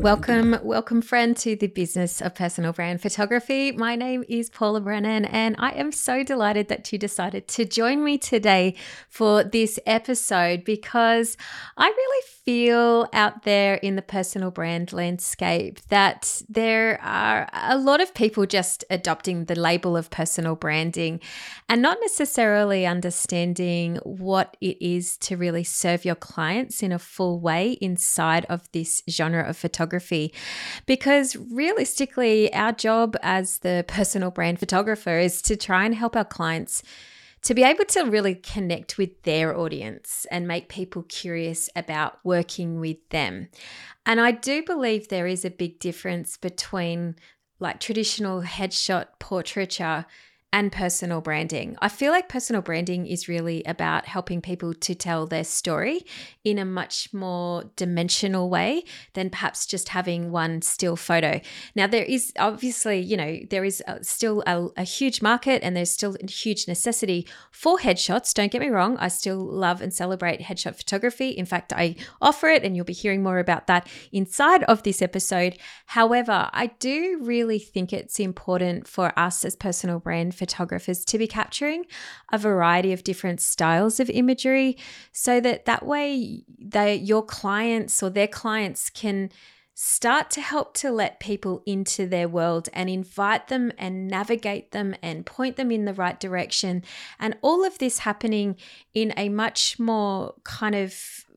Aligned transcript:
Welcome, 0.00 0.58
welcome, 0.62 1.02
friend, 1.02 1.36
to 1.36 1.56
the 1.56 1.66
business 1.66 2.22
of 2.22 2.34
personal 2.34 2.72
brand 2.72 3.02
photography. 3.02 3.70
My 3.72 3.96
name 3.96 4.24
is 4.30 4.48
Paula 4.48 4.80
Brennan, 4.80 5.26
and 5.26 5.56
I 5.58 5.72
am 5.72 5.92
so 5.92 6.24
delighted 6.24 6.68
that 6.68 6.90
you 6.90 6.98
decided 6.98 7.46
to 7.48 7.66
join 7.66 8.02
me 8.02 8.16
today 8.16 8.76
for 9.10 9.44
this 9.44 9.78
episode 9.84 10.64
because 10.64 11.36
I 11.76 11.88
really 11.88 12.26
feel 12.46 13.08
out 13.12 13.42
there 13.42 13.74
in 13.74 13.96
the 13.96 14.02
personal 14.02 14.50
brand 14.50 14.94
landscape 14.94 15.80
that 15.90 16.40
there 16.48 16.98
are 17.02 17.50
a 17.52 17.76
lot 17.76 18.00
of 18.00 18.14
people 18.14 18.46
just 18.46 18.86
adopting 18.88 19.44
the 19.44 19.54
label 19.54 19.98
of 19.98 20.08
personal 20.08 20.56
branding 20.56 21.20
and 21.68 21.82
not 21.82 21.98
necessarily 22.00 22.86
understanding 22.86 23.96
what 24.04 24.56
it 24.62 24.80
is 24.80 25.18
to 25.18 25.36
really 25.36 25.62
serve 25.62 26.06
your 26.06 26.14
clients 26.14 26.82
in 26.82 26.90
a 26.90 26.98
full 26.98 27.38
way 27.38 27.72
inside 27.82 28.46
of 28.46 28.66
this 28.72 29.02
genre 29.10 29.46
of 29.46 29.58
photography. 29.58 29.89
Because 30.86 31.36
realistically, 31.36 32.52
our 32.54 32.72
job 32.72 33.16
as 33.22 33.58
the 33.58 33.84
personal 33.88 34.30
brand 34.30 34.60
photographer 34.60 35.18
is 35.18 35.42
to 35.42 35.56
try 35.56 35.84
and 35.84 35.94
help 35.94 36.14
our 36.14 36.24
clients 36.24 36.82
to 37.42 37.54
be 37.54 37.62
able 37.62 37.86
to 37.86 38.02
really 38.02 38.34
connect 38.34 38.98
with 38.98 39.22
their 39.22 39.56
audience 39.56 40.26
and 40.30 40.46
make 40.46 40.68
people 40.68 41.02
curious 41.04 41.70
about 41.74 42.18
working 42.22 42.80
with 42.80 42.98
them. 43.08 43.48
And 44.04 44.20
I 44.20 44.30
do 44.32 44.62
believe 44.62 45.08
there 45.08 45.26
is 45.26 45.44
a 45.44 45.50
big 45.50 45.78
difference 45.78 46.36
between 46.36 47.16
like 47.58 47.80
traditional 47.80 48.42
headshot 48.42 49.06
portraiture 49.18 50.06
and 50.52 50.72
personal 50.72 51.20
branding. 51.20 51.76
I 51.80 51.88
feel 51.88 52.10
like 52.10 52.28
personal 52.28 52.62
branding 52.62 53.06
is 53.06 53.28
really 53.28 53.62
about 53.64 54.06
helping 54.06 54.40
people 54.40 54.74
to 54.74 54.94
tell 54.94 55.26
their 55.26 55.44
story 55.44 56.00
in 56.44 56.58
a 56.58 56.64
much 56.64 57.12
more 57.14 57.64
dimensional 57.76 58.50
way 58.50 58.84
than 59.14 59.30
perhaps 59.30 59.66
just 59.66 59.90
having 59.90 60.30
one 60.30 60.62
still 60.62 60.96
photo. 60.96 61.40
Now, 61.76 61.86
there 61.86 62.04
is 62.04 62.32
obviously, 62.38 62.98
you 62.98 63.16
know, 63.16 63.38
there 63.48 63.64
is 63.64 63.82
a, 63.86 64.02
still 64.02 64.42
a, 64.46 64.66
a 64.76 64.82
huge 64.82 65.22
market 65.22 65.62
and 65.62 65.76
there's 65.76 65.90
still 65.90 66.16
a 66.20 66.26
huge 66.26 66.66
necessity 66.66 67.28
for 67.52 67.78
headshots. 67.78 68.34
Don't 68.34 68.50
get 68.50 68.60
me 68.60 68.68
wrong, 68.68 68.96
I 68.98 69.08
still 69.08 69.38
love 69.38 69.80
and 69.80 69.94
celebrate 69.94 70.40
headshot 70.40 70.76
photography. 70.76 71.30
In 71.30 71.46
fact, 71.46 71.72
I 71.72 71.96
offer 72.20 72.48
it, 72.48 72.64
and 72.64 72.74
you'll 72.74 72.84
be 72.84 72.92
hearing 72.92 73.22
more 73.22 73.38
about 73.38 73.66
that 73.66 73.88
inside 74.12 74.62
of 74.64 74.82
this 74.82 75.02
episode. 75.02 75.58
However, 75.86 76.48
I 76.52 76.68
do 76.78 77.18
really 77.22 77.58
think 77.58 77.92
it's 77.92 78.18
important 78.18 78.88
for 78.88 79.16
us 79.18 79.44
as 79.44 79.56
personal 79.56 79.98
brand 79.98 80.34
photographers 80.40 81.04
to 81.04 81.18
be 81.18 81.28
capturing 81.28 81.84
a 82.32 82.38
variety 82.38 82.92
of 82.92 83.04
different 83.04 83.40
styles 83.40 84.00
of 84.00 84.10
imagery 84.10 84.76
so 85.12 85.40
that 85.40 85.66
that 85.66 85.84
way 85.86 86.42
they 86.58 86.94
your 86.96 87.24
clients 87.24 88.02
or 88.02 88.10
their 88.10 88.26
clients 88.26 88.90
can 88.90 89.30
start 89.82 90.28
to 90.30 90.42
help 90.42 90.74
to 90.74 90.90
let 90.90 91.20
people 91.20 91.62
into 91.64 92.06
their 92.06 92.28
world 92.28 92.68
and 92.74 92.90
invite 92.90 93.48
them 93.48 93.72
and 93.78 94.06
navigate 94.08 94.72
them 94.72 94.94
and 95.02 95.24
point 95.24 95.56
them 95.56 95.70
in 95.70 95.86
the 95.86 95.94
right 95.94 96.20
direction. 96.20 96.82
And 97.18 97.34
all 97.40 97.64
of 97.64 97.78
this 97.78 98.00
happening 98.00 98.56
in 98.92 99.14
a 99.16 99.30
much 99.30 99.78
more 99.78 100.34
kind 100.44 100.74
of 100.74 100.92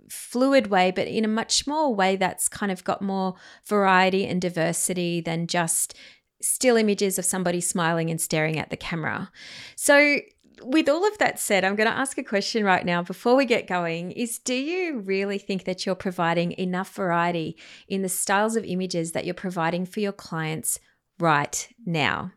fluid 0.09 0.67
way, 0.67 0.91
but 0.91 1.07
in 1.07 1.23
a 1.23 1.29
much 1.29 1.65
more 1.65 1.95
way 1.95 2.17
that's 2.17 2.49
kind 2.49 2.71
of 2.71 2.83
got 2.83 3.01
more 3.01 3.35
variety 3.65 4.27
and 4.27 4.41
diversity 4.41 5.21
than 5.21 5.47
just 5.47 5.95
still 6.43 6.75
images 6.75 7.17
of 7.17 7.25
somebody 7.25 7.61
smiling 7.61 8.09
and 8.09 8.19
staring 8.19 8.59
at 8.59 8.69
the 8.69 8.77
camera. 8.77 9.31
So, 9.75 10.17
with 10.61 10.87
all 10.87 11.05
of 11.07 11.17
that 11.17 11.39
said, 11.39 11.63
I'm 11.63 11.75
going 11.75 11.89
to 11.89 11.97
ask 11.97 12.17
a 12.17 12.23
question 12.23 12.63
right 12.63 12.85
now 12.85 13.01
before 13.01 13.35
we 13.35 13.45
get 13.45 13.67
going 13.67 14.11
is 14.11 14.37
do 14.37 14.53
you 14.53 14.99
really 14.99 15.37
think 15.37 15.63
that 15.65 15.85
you're 15.85 15.95
providing 15.95 16.51
enough 16.53 16.93
variety 16.93 17.57
in 17.87 18.01
the 18.01 18.09
styles 18.09 18.55
of 18.55 18.63
images 18.63 19.13
that 19.13 19.25
you're 19.25 19.33
providing 19.33 19.85
for 19.85 19.99
your 19.99 20.11
clients 20.11 20.79
right 21.19 21.67
now? 21.85 22.31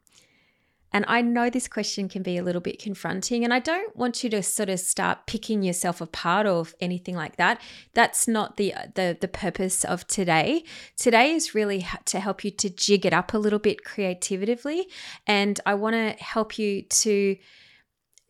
And 0.97 1.05
I 1.09 1.21
know 1.21 1.51
this 1.51 1.69
question 1.69 2.09
can 2.09 2.23
be 2.23 2.39
a 2.39 2.43
little 2.43 2.63
bit 2.63 2.79
confronting, 2.79 3.45
and 3.45 3.53
I 3.53 3.59
don't 3.59 3.95
want 3.95 4.25
you 4.25 4.31
to 4.31 4.43
sort 4.43 4.71
of 4.71 4.81
start 4.81 5.27
picking 5.27 5.63
yourself 5.63 6.01
apart 6.01 6.47
or 6.47 6.65
anything 6.81 7.15
like 7.15 7.37
that. 7.37 7.61
That's 7.93 8.27
not 8.27 8.57
the 8.57 8.73
the 8.95 9.15
the 9.21 9.29
purpose 9.29 9.85
of 9.85 10.07
today. 10.07 10.65
Today 10.97 11.33
is 11.33 11.55
really 11.55 11.87
to 12.07 12.19
help 12.19 12.45
you 12.45 12.51
to 12.53 12.71
jig 12.71 13.05
it 13.05 13.13
up 13.13 13.35
a 13.35 13.39
little 13.39 13.59
bit 13.59 13.85
creatively, 13.85 14.89
and 15.27 15.61
I 15.67 15.75
want 15.75 15.97
to 15.97 16.25
help 16.25 16.59
you 16.59 16.81
to 16.81 17.37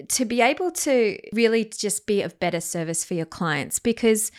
to 0.09 0.25
be 0.25 0.41
able 0.41 0.72
to 0.72 1.21
really 1.33 1.66
just 1.66 2.04
be 2.04 2.21
of 2.22 2.41
better 2.41 2.60
service 2.60 3.04
for 3.04 3.15
your 3.15 3.27
clients 3.27 3.78
because 3.78 4.33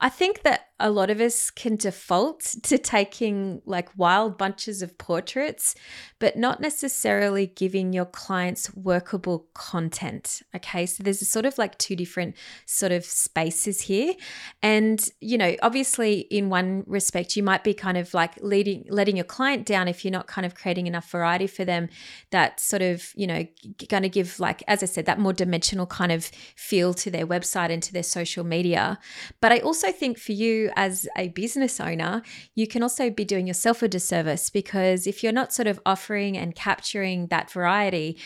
I 0.00 0.08
think 0.08 0.42
that 0.42 0.67
a 0.80 0.90
lot 0.90 1.10
of 1.10 1.20
us 1.20 1.50
can 1.50 1.76
default 1.76 2.40
to 2.62 2.78
taking 2.78 3.62
like 3.64 3.88
wild 3.96 4.38
bunches 4.38 4.82
of 4.82 4.96
portraits, 4.98 5.74
but 6.18 6.36
not 6.36 6.60
necessarily 6.60 7.46
giving 7.46 7.92
your 7.92 8.04
clients 8.04 8.74
workable 8.74 9.48
content. 9.54 10.42
Okay. 10.54 10.86
So 10.86 11.02
there's 11.02 11.22
a 11.22 11.24
sort 11.24 11.46
of 11.46 11.58
like 11.58 11.78
two 11.78 11.96
different 11.96 12.36
sort 12.66 12.92
of 12.92 13.04
spaces 13.04 13.82
here. 13.82 14.14
And, 14.62 15.08
you 15.20 15.38
know, 15.38 15.56
obviously 15.62 16.20
in 16.20 16.48
one 16.48 16.84
respect, 16.86 17.36
you 17.36 17.42
might 17.42 17.64
be 17.64 17.74
kind 17.74 17.96
of 17.96 18.14
like 18.14 18.34
leading, 18.40 18.84
letting 18.88 19.16
your 19.16 19.24
client 19.24 19.66
down 19.66 19.88
if 19.88 20.04
you're 20.04 20.12
not 20.12 20.26
kind 20.26 20.46
of 20.46 20.54
creating 20.54 20.86
enough 20.86 21.10
variety 21.10 21.46
for 21.46 21.64
them 21.64 21.88
that 22.30 22.60
sort 22.60 22.82
of, 22.82 23.12
you 23.14 23.26
know, 23.26 23.46
going 23.88 24.02
to 24.02 24.08
give 24.08 24.38
like, 24.40 24.62
as 24.68 24.82
I 24.82 24.86
said, 24.86 25.06
that 25.06 25.18
more 25.18 25.32
dimensional 25.32 25.86
kind 25.86 26.12
of 26.12 26.30
feel 26.56 26.94
to 26.94 27.10
their 27.10 27.26
website 27.26 27.70
and 27.70 27.82
to 27.82 27.92
their 27.92 28.02
social 28.02 28.44
media. 28.44 28.98
But 29.40 29.52
I 29.52 29.58
also 29.58 29.92
think 29.92 30.18
for 30.18 30.32
you, 30.32 30.67
as 30.76 31.08
a 31.16 31.28
business 31.28 31.80
owner, 31.80 32.22
you 32.54 32.66
can 32.66 32.82
also 32.82 33.10
be 33.10 33.24
doing 33.24 33.46
yourself 33.46 33.82
a 33.82 33.88
disservice 33.88 34.50
because 34.50 35.06
if 35.06 35.22
you're 35.22 35.32
not 35.32 35.52
sort 35.52 35.68
of 35.68 35.80
offering 35.84 36.36
and 36.36 36.54
capturing 36.54 37.28
that 37.28 37.50
variety, 37.50 38.16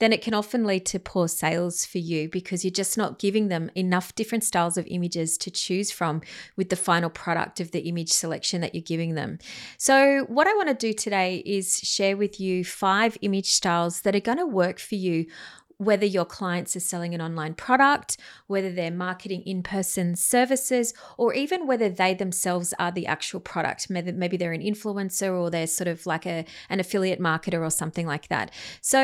then 0.00 0.12
it 0.14 0.22
can 0.22 0.34
often 0.34 0.64
lead 0.64 0.84
to 0.86 0.98
poor 0.98 1.28
sales 1.28 1.84
for 1.84 1.98
you 1.98 2.28
because 2.28 2.64
you're 2.64 2.70
just 2.70 2.96
not 2.96 3.18
giving 3.18 3.48
them 3.48 3.70
enough 3.74 4.14
different 4.14 4.42
styles 4.42 4.76
of 4.76 4.86
images 4.88 5.36
to 5.36 5.50
choose 5.50 5.90
from 5.90 6.22
with 6.56 6.70
the 6.70 6.76
final 6.76 7.10
product 7.10 7.60
of 7.60 7.70
the 7.70 7.80
image 7.80 8.10
selection 8.10 8.62
that 8.62 8.74
you're 8.74 8.82
giving 8.82 9.14
them. 9.14 9.38
So, 9.76 10.24
what 10.24 10.48
I 10.48 10.54
want 10.54 10.68
to 10.68 10.74
do 10.74 10.94
today 10.94 11.42
is 11.46 11.80
share 11.80 12.16
with 12.16 12.40
you 12.40 12.64
five 12.64 13.18
image 13.20 13.52
styles 13.52 14.00
that 14.00 14.16
are 14.16 14.20
going 14.20 14.38
to 14.38 14.46
work 14.46 14.78
for 14.78 14.94
you 14.94 15.26
whether 15.80 16.04
your 16.04 16.26
clients 16.26 16.76
are 16.76 16.80
selling 16.80 17.14
an 17.14 17.22
online 17.22 17.54
product, 17.54 18.18
whether 18.48 18.70
they're 18.70 18.90
marketing 18.90 19.40
in 19.46 19.62
person 19.62 20.14
services, 20.14 20.92
or 21.16 21.32
even 21.32 21.66
whether 21.66 21.88
they 21.88 22.12
themselves 22.12 22.74
are 22.78 22.92
the 22.92 23.06
actual 23.06 23.40
product. 23.40 23.88
Maybe, 23.88 24.36
they're 24.36 24.52
an 24.52 24.60
influencer 24.60 25.32
or 25.32 25.50
they're 25.50 25.66
sort 25.66 25.88
of 25.88 26.04
like 26.04 26.26
a, 26.26 26.44
an 26.68 26.80
affiliate 26.80 27.18
marketer 27.18 27.62
or 27.62 27.70
something 27.70 28.06
like 28.06 28.28
that. 28.28 28.50
So, 28.82 29.00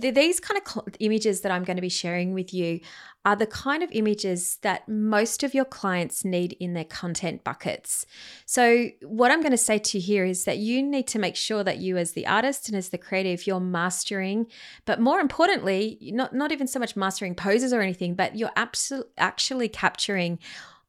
th- 0.00 0.14
these 0.14 0.40
kind 0.40 0.60
of 0.60 0.68
cl- 0.68 0.86
images 0.98 1.42
that 1.42 1.52
I'm 1.52 1.62
going 1.62 1.76
to 1.76 1.82
be 1.82 1.88
sharing 1.88 2.34
with 2.34 2.52
you 2.52 2.80
are 3.26 3.34
the 3.34 3.46
kind 3.46 3.82
of 3.82 3.90
images 3.90 4.58
that 4.62 4.88
most 4.88 5.42
of 5.42 5.52
your 5.52 5.64
clients 5.64 6.24
need 6.24 6.52
in 6.60 6.74
their 6.74 6.84
content 6.84 7.42
buckets. 7.42 8.06
So, 8.46 8.86
what 9.02 9.32
I'm 9.32 9.40
going 9.40 9.50
to 9.50 9.58
say 9.58 9.78
to 9.78 9.98
you 9.98 10.02
here 10.02 10.24
is 10.24 10.44
that 10.44 10.58
you 10.58 10.80
need 10.80 11.08
to 11.08 11.18
make 11.18 11.34
sure 11.34 11.64
that 11.64 11.78
you, 11.78 11.96
as 11.96 12.12
the 12.12 12.24
artist 12.24 12.68
and 12.68 12.78
as 12.78 12.90
the 12.90 12.98
creative, 12.98 13.44
you're 13.44 13.58
mastering, 13.58 14.46
but 14.84 15.00
more 15.00 15.18
importantly, 15.18 15.98
not, 16.00 16.34
not 16.34 16.52
even 16.52 16.68
so 16.68 16.78
much 16.78 16.94
mastering 16.94 17.34
poses 17.34 17.72
or 17.72 17.80
anything, 17.80 18.14
but 18.14 18.36
you're 18.36 18.50
abso- 18.50 19.06
actually 19.18 19.68
capturing 19.68 20.38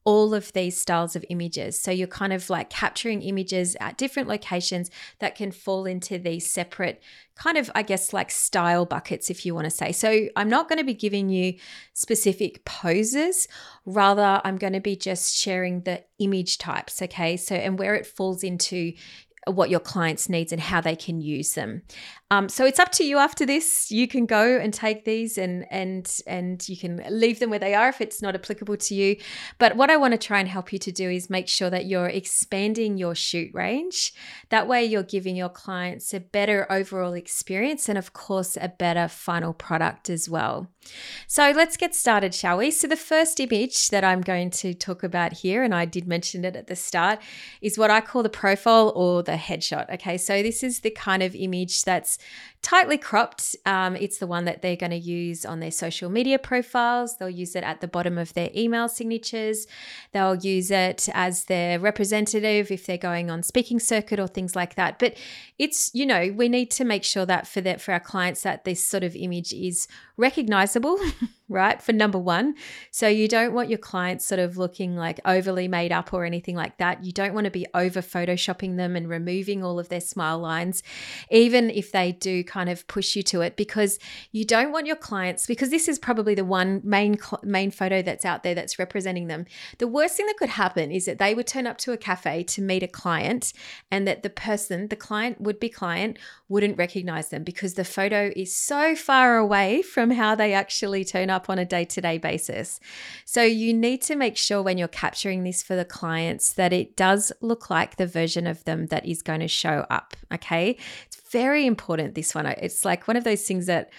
all 0.08 0.34
of 0.34 0.54
these 0.54 0.78
styles 0.78 1.18
of 1.18 1.26
images. 1.30 1.78
So 1.78 1.92
you're 1.92 2.08
kind 2.08 2.32
of 2.32 2.50
like 2.50 2.70
capturing 2.70 3.22
images 3.22 3.76
at 3.82 3.98
different 3.98 4.30
locations 4.30 4.90
that 5.20 5.36
can 5.36 5.52
fall 5.52 5.86
into 5.86 6.18
these 6.18 6.50
separate 6.50 7.04
kind 7.36 7.58
of, 7.58 7.70
I 7.76 7.82
guess, 7.82 8.14
like 8.14 8.32
style 8.32 8.86
buckets, 8.86 9.30
if 9.30 9.46
you 9.46 9.54
want 9.54 9.66
to 9.66 9.70
say. 9.70 9.92
So 9.92 10.30
I'm 10.38 10.48
not 10.48 10.70
going 10.70 10.80
to 10.80 10.86
be 10.86 10.94
giving 10.94 11.28
you 11.28 11.56
specific 11.92 12.64
poses. 12.64 13.50
Rather, 13.86 14.40
I'm 14.46 14.58
going 14.58 14.72
to 14.72 14.80
be 14.80 14.96
just 14.96 15.36
sharing 15.36 15.82
the 15.82 16.06
image 16.20 16.58
types. 16.58 17.02
Okay. 17.02 17.36
So, 17.36 17.56
and 17.56 17.78
where 17.78 17.94
it 17.94 18.08
falls 18.08 18.46
into 18.46 18.94
what 19.52 19.70
your 19.70 19.80
clients 19.80 20.30
needs 20.30 20.52
and 20.52 20.62
how 20.62 20.82
they 20.82 20.96
can 20.96 21.22
use 21.22 21.54
them. 21.54 21.82
Um, 22.30 22.50
so 22.50 22.66
it's 22.66 22.80
up 22.80 22.92
to 22.94 23.06
you 23.06 23.18
after 23.18 23.46
this. 23.46 23.90
You 23.90 24.08
can 24.08 24.26
go 24.26 24.58
and 24.58 24.74
take 24.74 25.06
these 25.06 25.38
and 25.38 25.66
and 25.72 26.20
and 26.28 26.68
you 26.68 26.76
can 26.76 27.02
leave 27.10 27.40
them 27.40 27.50
where 27.50 27.60
they 27.60 27.74
are 27.74 27.88
if 27.88 28.02
it's 28.02 28.22
not 28.22 28.36
applicable 28.36 28.78
to 28.78 28.96
you. 28.96 29.18
But 29.60 29.78
what 29.78 29.90
I 29.90 29.98
want 29.98 30.12
to 30.14 30.18
try 30.18 30.40
and 30.40 30.50
help 30.50 30.74
you 30.74 30.80
to 30.80 30.92
do 30.92 31.10
is 31.10 31.30
make 31.30 31.48
sure 31.48 31.70
that 31.70 31.86
you're 31.86 32.08
expanding 32.08 32.98
your 32.98 33.16
shoot 33.16 33.52
range. 33.54 34.14
That 34.50 34.68
way 34.68 34.84
you're 34.84 35.04
giving 35.04 35.36
your 35.36 35.50
clients 35.50 36.14
a 36.14 36.20
better 36.20 36.70
overall 36.70 37.14
experience 37.14 37.88
and 37.88 37.98
of 37.98 38.12
course 38.14 38.58
a 38.60 38.70
better 38.70 39.08
final 39.08 39.54
product 39.54 40.10
as 40.10 40.30
well. 40.30 40.70
So 41.28 41.52
let's 41.56 41.78
get 41.78 41.94
started, 41.94 42.34
shall 42.34 42.58
we? 42.58 42.72
So 42.72 42.88
the 42.88 42.96
first 42.96 43.40
image 43.40 43.90
that 43.90 44.04
I'm 44.04 44.22
going 44.22 44.50
to 44.52 44.74
talk 44.74 45.04
about 45.04 45.34
here, 45.34 45.64
and 45.64 45.74
I 45.74 45.86
did 45.86 46.08
mention 46.08 46.46
it 46.46 46.56
at 46.56 46.68
the 46.68 46.76
start, 46.76 47.20
is 47.62 47.78
what 47.78 47.92
I 47.92 48.02
call 48.02 48.24
the 48.24 48.30
profile 48.30 48.92
or 48.96 49.24
the 49.24 49.34
headshot. 49.34 49.94
Okay, 49.94 50.18
so 50.18 50.42
this 50.42 50.64
is 50.64 50.82
the 50.82 50.92
kind 50.92 51.24
of 51.24 51.36
image 51.36 51.84
that's 51.84 52.18
tightly 52.62 52.98
cropped. 52.98 53.56
Um, 53.66 53.96
it's 53.96 54.18
the 54.18 54.28
one 54.28 54.46
that 54.46 54.62
they're 54.62 54.76
going 54.76 54.92
to 54.92 54.98
use 54.98 55.46
on 55.46 55.60
their 55.60 55.72
social 55.72 56.10
media 56.10 56.40
profiles. 56.40 57.18
They'll 57.18 57.30
use 57.30 57.56
it 57.56 57.64
at 57.64 57.82
the 57.82 57.88
bottom 57.88 58.18
of 58.18 58.34
their 58.34 58.50
email 58.56 58.90
signatures. 58.90 59.68
They'll 60.12 60.36
use 60.36 60.72
it 60.72 61.08
as 61.14 61.46
their 61.46 61.80
representative 61.80 62.72
if 62.72 62.86
they're 62.86 62.98
going 62.98 63.30
on 63.30 63.44
speaking 63.44 63.80
circuit 63.80 64.20
or 64.20 64.28
things 64.28 64.56
like 64.56 64.76
that. 64.76 65.00
But 65.00 65.16
it's 65.58 65.92
you 65.94 66.06
know 66.06 66.34
we 66.36 66.50
need 66.50 66.72
to 66.72 66.84
make 66.84 67.04
sure 67.04 67.26
that 67.26 67.48
for 67.48 67.62
that 67.62 67.82
for 67.82 67.94
our 67.94 68.00
clients 68.00 68.44
that 68.44 68.64
this 68.64 68.86
sort 68.86 69.04
of 69.04 69.16
image 69.16 69.54
is 69.54 69.88
recognizable 70.18 71.00
right? 71.50 71.82
For 71.82 71.94
number 71.94 72.18
one. 72.18 72.56
So 72.92 73.08
you 73.08 73.28
don't 73.28 73.54
want 73.54 73.70
your 73.70 73.78
clients 73.78 74.26
sort 74.26 74.40
of 74.40 74.58
looking 74.58 74.96
like 74.96 75.20
overly 75.26 75.68
made 75.68 75.92
up 75.92 76.14
or 76.14 76.26
anything 76.26 76.56
like 76.56 76.78
that. 76.78 77.04
You 77.04 77.12
don't 77.12 77.34
want 77.34 77.46
to 77.46 77.52
be 77.52 77.66
over 77.74 78.02
photoshopping 78.02 78.78
them 78.78 78.96
and 78.96 79.08
removing 79.08 79.64
all 79.64 79.80
of 79.80 79.90
their 79.90 80.02
smile 80.02 80.40
lines, 80.40 80.84
even 81.32 81.70
if 81.70 81.92
they 81.92 82.12
do 82.12 82.44
kind 82.48 82.70
of 82.70 82.88
push 82.88 83.16
you 83.16 83.24
to 83.24 83.42
it, 83.42 83.56
because 83.56 84.00
you 84.32 84.46
don't 84.46 84.72
want 84.72 84.88
your 84.88 84.96
clients, 84.96 85.46
because 85.46 85.70
this 85.70 85.88
is 85.88 86.00
probably 86.00 86.34
the 86.34 86.46
one 86.46 86.82
main, 86.84 87.18
main 87.44 87.70
photo 87.70 88.02
that's 88.02 88.26
out 88.26 88.44
there 88.44 88.56
that's 88.56 88.80
representing 88.80 89.28
them. 89.28 89.46
The 89.78 89.88
worst 89.88 90.18
thing 90.18 90.26
that 90.26 90.38
could 90.38 90.50
happen 90.50 90.92
is 90.92 91.06
that 91.06 91.20
they 91.20 91.36
would 91.36 91.48
turn 91.48 91.68
up 91.68 91.78
to 91.80 91.92
a 91.92 91.98
cafe 91.98 92.44
to 92.44 92.62
meet 92.62 92.84
a 92.84 92.88
client 92.88 93.54
and 93.92 94.08
that 94.08 94.24
the 94.24 94.30
person, 94.30 94.88
the 94.88 94.96
client, 94.96 95.42
would 95.42 95.60
be 95.60 95.70
client, 95.70 96.18
wouldn't 96.50 96.78
recognize 96.78 97.30
them 97.30 97.44
because 97.44 97.74
the 97.74 97.84
photo 97.84 98.32
is 98.36 98.56
so 98.56 98.96
far 98.96 99.38
away 99.38 99.82
from 99.82 100.12
how 100.12 100.34
they 100.34 100.54
actually 100.54 101.04
turn 101.04 101.30
up 101.30 101.50
on 101.50 101.60
a 101.60 101.66
day 101.66 101.84
to 101.84 102.02
day 102.02 102.18
basis. 102.18 102.80
So 103.26 103.44
you 103.44 103.74
need 103.74 104.02
to 104.04 104.16
make 104.16 104.38
sure 104.38 104.62
when 104.62 104.78
you're 104.78 104.88
capturing 104.88 105.44
this 105.44 105.62
for 105.62 105.76
the 105.76 105.86
clients 105.86 106.54
that 106.54 106.72
it 106.72 106.96
does 106.96 107.32
look 107.42 107.70
like 107.70 107.98
the 107.98 108.08
version 108.08 108.48
of 108.48 108.64
them 108.64 108.88
that 108.88 109.06
is 109.06 109.22
going 109.22 109.42
to 109.42 109.48
show 109.48 109.86
up. 109.90 110.16
Okay. 110.34 110.78
Very 111.32 111.66
important, 111.66 112.16
this 112.16 112.34
one. 112.34 112.46
It's 112.46 112.86
like 112.86 113.08
one 113.08 113.18
of 113.18 113.24
those 113.24 113.44
things 113.44 113.66
that 113.66 113.92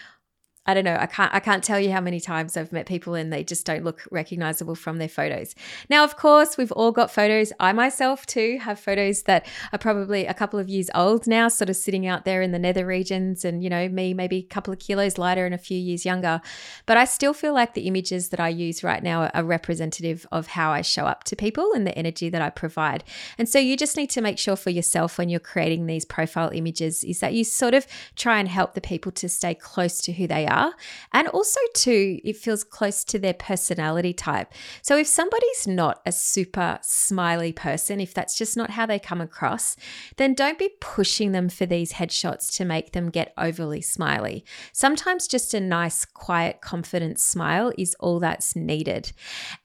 I 0.68 0.74
don't 0.74 0.84
know. 0.84 0.98
I 1.00 1.06
can't 1.06 1.34
I 1.34 1.40
can't 1.40 1.64
tell 1.64 1.80
you 1.80 1.90
how 1.90 2.02
many 2.02 2.20
times 2.20 2.54
I've 2.54 2.72
met 2.72 2.84
people 2.84 3.14
and 3.14 3.32
they 3.32 3.42
just 3.42 3.64
don't 3.64 3.84
look 3.84 4.02
recognizable 4.10 4.74
from 4.74 4.98
their 4.98 5.08
photos. 5.08 5.54
Now, 5.88 6.04
of 6.04 6.18
course, 6.18 6.58
we've 6.58 6.70
all 6.72 6.92
got 6.92 7.10
photos. 7.10 7.54
I 7.58 7.72
myself 7.72 8.26
too 8.26 8.58
have 8.60 8.78
photos 8.78 9.22
that 9.22 9.46
are 9.72 9.78
probably 9.78 10.26
a 10.26 10.34
couple 10.34 10.58
of 10.58 10.68
years 10.68 10.90
old 10.94 11.26
now, 11.26 11.48
sort 11.48 11.70
of 11.70 11.76
sitting 11.76 12.06
out 12.06 12.26
there 12.26 12.42
in 12.42 12.52
the 12.52 12.58
nether 12.58 12.84
regions 12.84 13.46
and, 13.46 13.64
you 13.64 13.70
know, 13.70 13.88
me 13.88 14.12
maybe 14.12 14.36
a 14.36 14.42
couple 14.42 14.70
of 14.70 14.78
kilos 14.78 15.16
lighter 15.16 15.46
and 15.46 15.54
a 15.54 15.58
few 15.58 15.78
years 15.78 16.04
younger. 16.04 16.42
But 16.84 16.98
I 16.98 17.06
still 17.06 17.32
feel 17.32 17.54
like 17.54 17.72
the 17.72 17.86
images 17.86 18.28
that 18.28 18.38
I 18.38 18.50
use 18.50 18.84
right 18.84 19.02
now 19.02 19.28
are 19.28 19.44
representative 19.44 20.26
of 20.30 20.48
how 20.48 20.70
I 20.70 20.82
show 20.82 21.06
up 21.06 21.24
to 21.24 21.34
people 21.34 21.72
and 21.72 21.86
the 21.86 21.96
energy 21.96 22.28
that 22.28 22.42
I 22.42 22.50
provide. 22.50 23.04
And 23.38 23.48
so 23.48 23.58
you 23.58 23.74
just 23.74 23.96
need 23.96 24.10
to 24.10 24.20
make 24.20 24.38
sure 24.38 24.54
for 24.54 24.68
yourself 24.68 25.16
when 25.16 25.30
you're 25.30 25.40
creating 25.40 25.86
these 25.86 26.04
profile 26.04 26.50
images 26.52 27.04
is 27.04 27.20
that 27.20 27.32
you 27.32 27.42
sort 27.42 27.72
of 27.72 27.86
try 28.16 28.38
and 28.38 28.48
help 28.50 28.74
the 28.74 28.82
people 28.82 29.12
to 29.12 29.30
stay 29.30 29.54
close 29.54 30.02
to 30.02 30.12
who 30.12 30.26
they 30.26 30.46
are 30.46 30.57
are. 30.58 30.74
And 31.12 31.28
also, 31.28 31.60
too, 31.74 32.20
it 32.24 32.36
feels 32.36 32.64
close 32.64 33.04
to 33.04 33.18
their 33.18 33.34
personality 33.34 34.12
type. 34.12 34.52
So 34.82 34.96
if 34.96 35.06
somebody's 35.06 35.66
not 35.66 36.00
a 36.04 36.12
super 36.12 36.78
smiley 36.82 37.52
person, 37.52 38.00
if 38.00 38.14
that's 38.14 38.36
just 38.36 38.56
not 38.56 38.70
how 38.70 38.86
they 38.86 38.98
come 38.98 39.20
across, 39.20 39.76
then 40.16 40.34
don't 40.34 40.58
be 40.58 40.70
pushing 40.80 41.32
them 41.32 41.48
for 41.48 41.66
these 41.66 41.92
headshots 41.92 42.54
to 42.56 42.64
make 42.64 42.92
them 42.92 43.10
get 43.10 43.32
overly 43.36 43.80
smiley. 43.80 44.44
Sometimes 44.72 45.26
just 45.28 45.54
a 45.54 45.60
nice, 45.60 46.04
quiet, 46.04 46.60
confident 46.60 47.18
smile 47.18 47.72
is 47.78 47.94
all 48.00 48.18
that's 48.20 48.56
needed. 48.56 49.12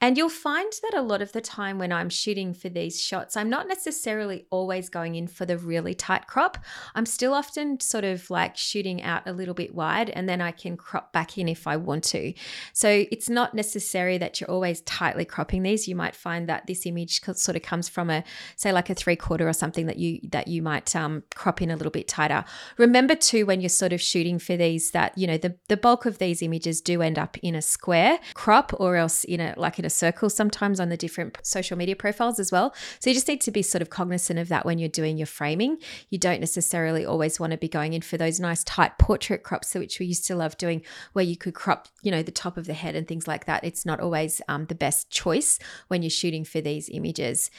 And 0.00 0.16
you'll 0.16 0.28
find 0.28 0.72
that 0.82 0.98
a 0.98 1.02
lot 1.02 1.22
of 1.22 1.32
the 1.32 1.40
time 1.40 1.78
when 1.78 1.92
I'm 1.92 2.08
shooting 2.08 2.54
for 2.54 2.68
these 2.68 3.00
shots, 3.00 3.36
I'm 3.36 3.50
not 3.50 3.68
necessarily 3.68 4.46
always 4.50 4.88
going 4.88 5.14
in 5.14 5.26
for 5.26 5.46
the 5.46 5.58
really 5.58 5.94
tight 5.94 6.26
crop. 6.26 6.58
I'm 6.94 7.06
still 7.06 7.34
often 7.34 7.80
sort 7.80 8.04
of 8.04 8.30
like 8.30 8.56
shooting 8.56 9.02
out 9.02 9.26
a 9.26 9.32
little 9.32 9.54
bit 9.54 9.74
wide 9.74 10.10
and 10.10 10.28
then 10.28 10.40
I 10.40 10.52
can 10.52 10.76
crop 10.84 11.12
back 11.12 11.38
in 11.38 11.48
if 11.48 11.66
I 11.66 11.76
want 11.76 12.04
to. 12.04 12.34
So 12.72 13.06
it's 13.10 13.30
not 13.30 13.54
necessary 13.54 14.18
that 14.18 14.40
you're 14.40 14.50
always 14.50 14.82
tightly 14.82 15.24
cropping 15.24 15.62
these. 15.62 15.88
You 15.88 15.96
might 15.96 16.14
find 16.14 16.48
that 16.48 16.66
this 16.66 16.84
image 16.86 17.22
sort 17.22 17.56
of 17.56 17.62
comes 17.62 17.88
from 17.88 18.10
a 18.10 18.22
say 18.56 18.70
like 18.70 18.90
a 18.90 18.94
three 18.94 19.16
quarter 19.16 19.48
or 19.48 19.52
something 19.52 19.86
that 19.86 19.98
you 19.98 20.20
that 20.30 20.46
you 20.48 20.62
might 20.62 20.94
um, 20.94 21.22
crop 21.34 21.62
in 21.62 21.70
a 21.70 21.76
little 21.76 21.90
bit 21.90 22.06
tighter. 22.06 22.44
Remember 22.76 23.14
too 23.14 23.46
when 23.46 23.60
you're 23.60 23.68
sort 23.70 23.92
of 23.92 24.00
shooting 24.00 24.38
for 24.38 24.56
these 24.56 24.90
that 24.90 25.16
you 25.16 25.26
know 25.26 25.38
the 25.38 25.56
the 25.68 25.76
bulk 25.76 26.04
of 26.04 26.18
these 26.18 26.42
images 26.42 26.80
do 26.80 27.00
end 27.00 27.18
up 27.18 27.38
in 27.38 27.54
a 27.54 27.62
square 27.62 28.18
crop 28.34 28.72
or 28.78 28.96
else 28.96 29.24
in 29.24 29.40
a 29.40 29.54
like 29.56 29.78
in 29.78 29.84
a 29.84 29.90
circle 29.90 30.28
sometimes 30.28 30.78
on 30.80 30.90
the 30.90 30.96
different 30.96 31.38
social 31.42 31.78
media 31.78 31.96
profiles 31.96 32.38
as 32.38 32.52
well. 32.52 32.74
So 32.98 33.10
you 33.10 33.14
just 33.14 33.28
need 33.28 33.40
to 33.40 33.50
be 33.50 33.62
sort 33.62 33.80
of 33.80 33.88
cognizant 33.88 34.38
of 34.38 34.48
that 34.48 34.66
when 34.66 34.78
you're 34.78 34.88
doing 34.88 35.16
your 35.16 35.26
framing. 35.26 35.78
You 36.10 36.18
don't 36.18 36.40
necessarily 36.40 37.06
always 37.06 37.40
want 37.40 37.52
to 37.52 37.56
be 37.56 37.68
going 37.68 37.94
in 37.94 38.02
for 38.02 38.18
those 38.18 38.38
nice 38.38 38.62
tight 38.64 38.98
portrait 38.98 39.42
crops 39.42 39.74
which 39.74 39.98
we 39.98 40.06
used 40.06 40.26
to 40.26 40.36
love 40.36 40.56
doing 40.58 40.63
doing 40.64 40.82
where 41.12 41.24
you 41.24 41.36
could 41.36 41.54
crop, 41.54 41.88
you 42.02 42.10
know, 42.10 42.22
the 42.22 42.32
top 42.32 42.56
of 42.56 42.66
the 42.66 42.74
head 42.74 42.94
and 42.96 43.06
things 43.06 43.28
like 43.28 43.44
that. 43.44 43.64
It's 43.64 43.84
not 43.84 44.00
always 44.00 44.40
um, 44.48 44.66
the 44.66 44.74
best 44.74 45.10
choice 45.10 45.58
when 45.88 46.02
you're 46.02 46.10
shooting 46.10 46.44
for 46.44 46.60
these 46.60 46.88
images. 46.88 47.50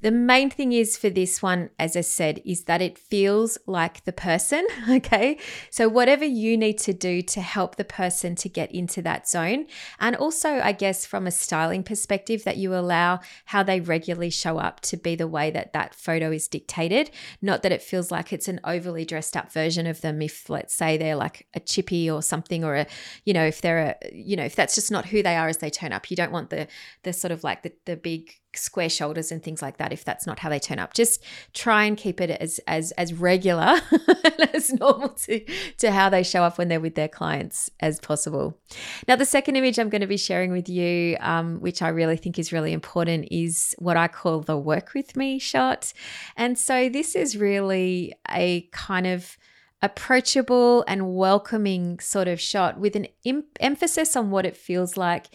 The 0.00 0.10
main 0.12 0.48
thing 0.48 0.72
is 0.72 0.96
for 0.96 1.10
this 1.10 1.42
one, 1.42 1.70
as 1.78 1.96
I 1.96 2.02
said, 2.02 2.40
is 2.44 2.64
that 2.64 2.80
it 2.80 2.96
feels 2.96 3.58
like 3.66 4.04
the 4.04 4.12
person. 4.12 4.66
Okay. 4.88 5.38
So, 5.70 5.88
whatever 5.88 6.24
you 6.24 6.56
need 6.56 6.78
to 6.78 6.92
do 6.92 7.20
to 7.22 7.40
help 7.40 7.76
the 7.76 7.84
person 7.84 8.34
to 8.36 8.48
get 8.48 8.72
into 8.72 9.02
that 9.02 9.28
zone. 9.28 9.66
And 10.00 10.16
also, 10.16 10.60
I 10.60 10.72
guess, 10.72 11.04
from 11.04 11.26
a 11.26 11.30
styling 11.30 11.82
perspective, 11.82 12.44
that 12.44 12.56
you 12.56 12.74
allow 12.74 13.20
how 13.46 13.62
they 13.62 13.80
regularly 13.80 14.30
show 14.30 14.58
up 14.58 14.80
to 14.80 14.96
be 14.96 15.14
the 15.14 15.28
way 15.28 15.50
that 15.50 15.72
that 15.74 15.94
photo 15.94 16.32
is 16.32 16.48
dictated. 16.48 17.10
Not 17.42 17.62
that 17.62 17.72
it 17.72 17.82
feels 17.82 18.10
like 18.10 18.32
it's 18.32 18.48
an 18.48 18.60
overly 18.64 19.04
dressed 19.04 19.36
up 19.36 19.52
version 19.52 19.86
of 19.86 20.00
them. 20.00 20.22
If, 20.22 20.48
let's 20.48 20.74
say, 20.74 20.96
they're 20.96 21.16
like 21.16 21.46
a 21.54 21.60
chippy 21.60 22.10
or 22.10 22.22
something, 22.22 22.64
or 22.64 22.76
a, 22.76 22.86
you 23.24 23.34
know, 23.34 23.44
if 23.44 23.60
they're 23.60 23.96
a, 24.02 24.10
you 24.12 24.36
know, 24.36 24.44
if 24.44 24.56
that's 24.56 24.74
just 24.74 24.90
not 24.90 25.06
who 25.06 25.22
they 25.22 25.36
are 25.36 25.48
as 25.48 25.58
they 25.58 25.70
turn 25.70 25.92
up, 25.92 26.10
you 26.10 26.16
don't 26.16 26.32
want 26.32 26.50
the, 26.50 26.66
the 27.02 27.12
sort 27.12 27.32
of 27.32 27.44
like 27.44 27.62
the, 27.62 27.72
the 27.84 27.96
big, 27.96 28.32
square 28.54 28.88
shoulders 28.88 29.30
and 29.30 29.42
things 29.42 29.62
like 29.62 29.76
that 29.76 29.92
if 29.92 30.04
that's 30.04 30.26
not 30.26 30.38
how 30.38 30.48
they 30.48 30.58
turn 30.58 30.78
up. 30.78 30.94
Just 30.94 31.22
try 31.52 31.84
and 31.84 31.96
keep 31.96 32.20
it 32.20 32.30
as 32.30 32.58
as 32.66 32.92
as 32.92 33.12
regular 33.12 33.80
and 34.24 34.54
as 34.54 34.72
normal 34.72 35.10
to 35.10 35.44
to 35.78 35.90
how 35.92 36.08
they 36.08 36.22
show 36.22 36.42
up 36.42 36.58
when 36.58 36.68
they're 36.68 36.80
with 36.80 36.94
their 36.94 37.08
clients 37.08 37.70
as 37.80 38.00
possible. 38.00 38.58
Now 39.06 39.16
the 39.16 39.24
second 39.24 39.56
image 39.56 39.78
i'm 39.78 39.88
going 39.88 40.00
to 40.00 40.06
be 40.06 40.16
sharing 40.16 40.52
with 40.52 40.68
you 40.68 41.16
um, 41.20 41.60
which 41.60 41.82
i 41.82 41.88
really 41.88 42.16
think 42.16 42.38
is 42.38 42.52
really 42.52 42.72
important 42.72 43.28
is 43.30 43.74
what 43.78 43.96
i 43.96 44.08
call 44.08 44.40
the 44.40 44.56
work 44.56 44.92
with 44.94 45.16
me 45.16 45.38
shot. 45.38 45.92
And 46.36 46.58
so 46.58 46.88
this 46.88 47.14
is 47.14 47.36
really 47.36 48.14
a 48.30 48.62
kind 48.72 49.06
of 49.06 49.36
approachable 49.80 50.84
and 50.88 51.14
welcoming 51.14 52.00
sort 52.00 52.26
of 52.26 52.40
shot 52.40 52.78
with 52.80 52.96
an 52.96 53.06
em- 53.24 53.44
emphasis 53.60 54.16
on 54.16 54.30
what 54.30 54.44
it 54.44 54.56
feels 54.56 54.96
like 54.96 55.26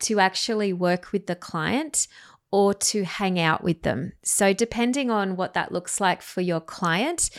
to 0.00 0.18
actually 0.18 0.72
work 0.72 1.12
with 1.12 1.26
the 1.26 1.36
client 1.36 2.08
or 2.50 2.74
to 2.74 3.04
hang 3.04 3.38
out 3.38 3.62
with 3.62 3.82
them. 3.82 4.12
So, 4.22 4.52
depending 4.52 5.10
on 5.10 5.36
what 5.36 5.54
that 5.54 5.72
looks 5.72 6.00
like 6.00 6.22
for 6.22 6.40
your 6.40 6.60
client, 6.60 7.30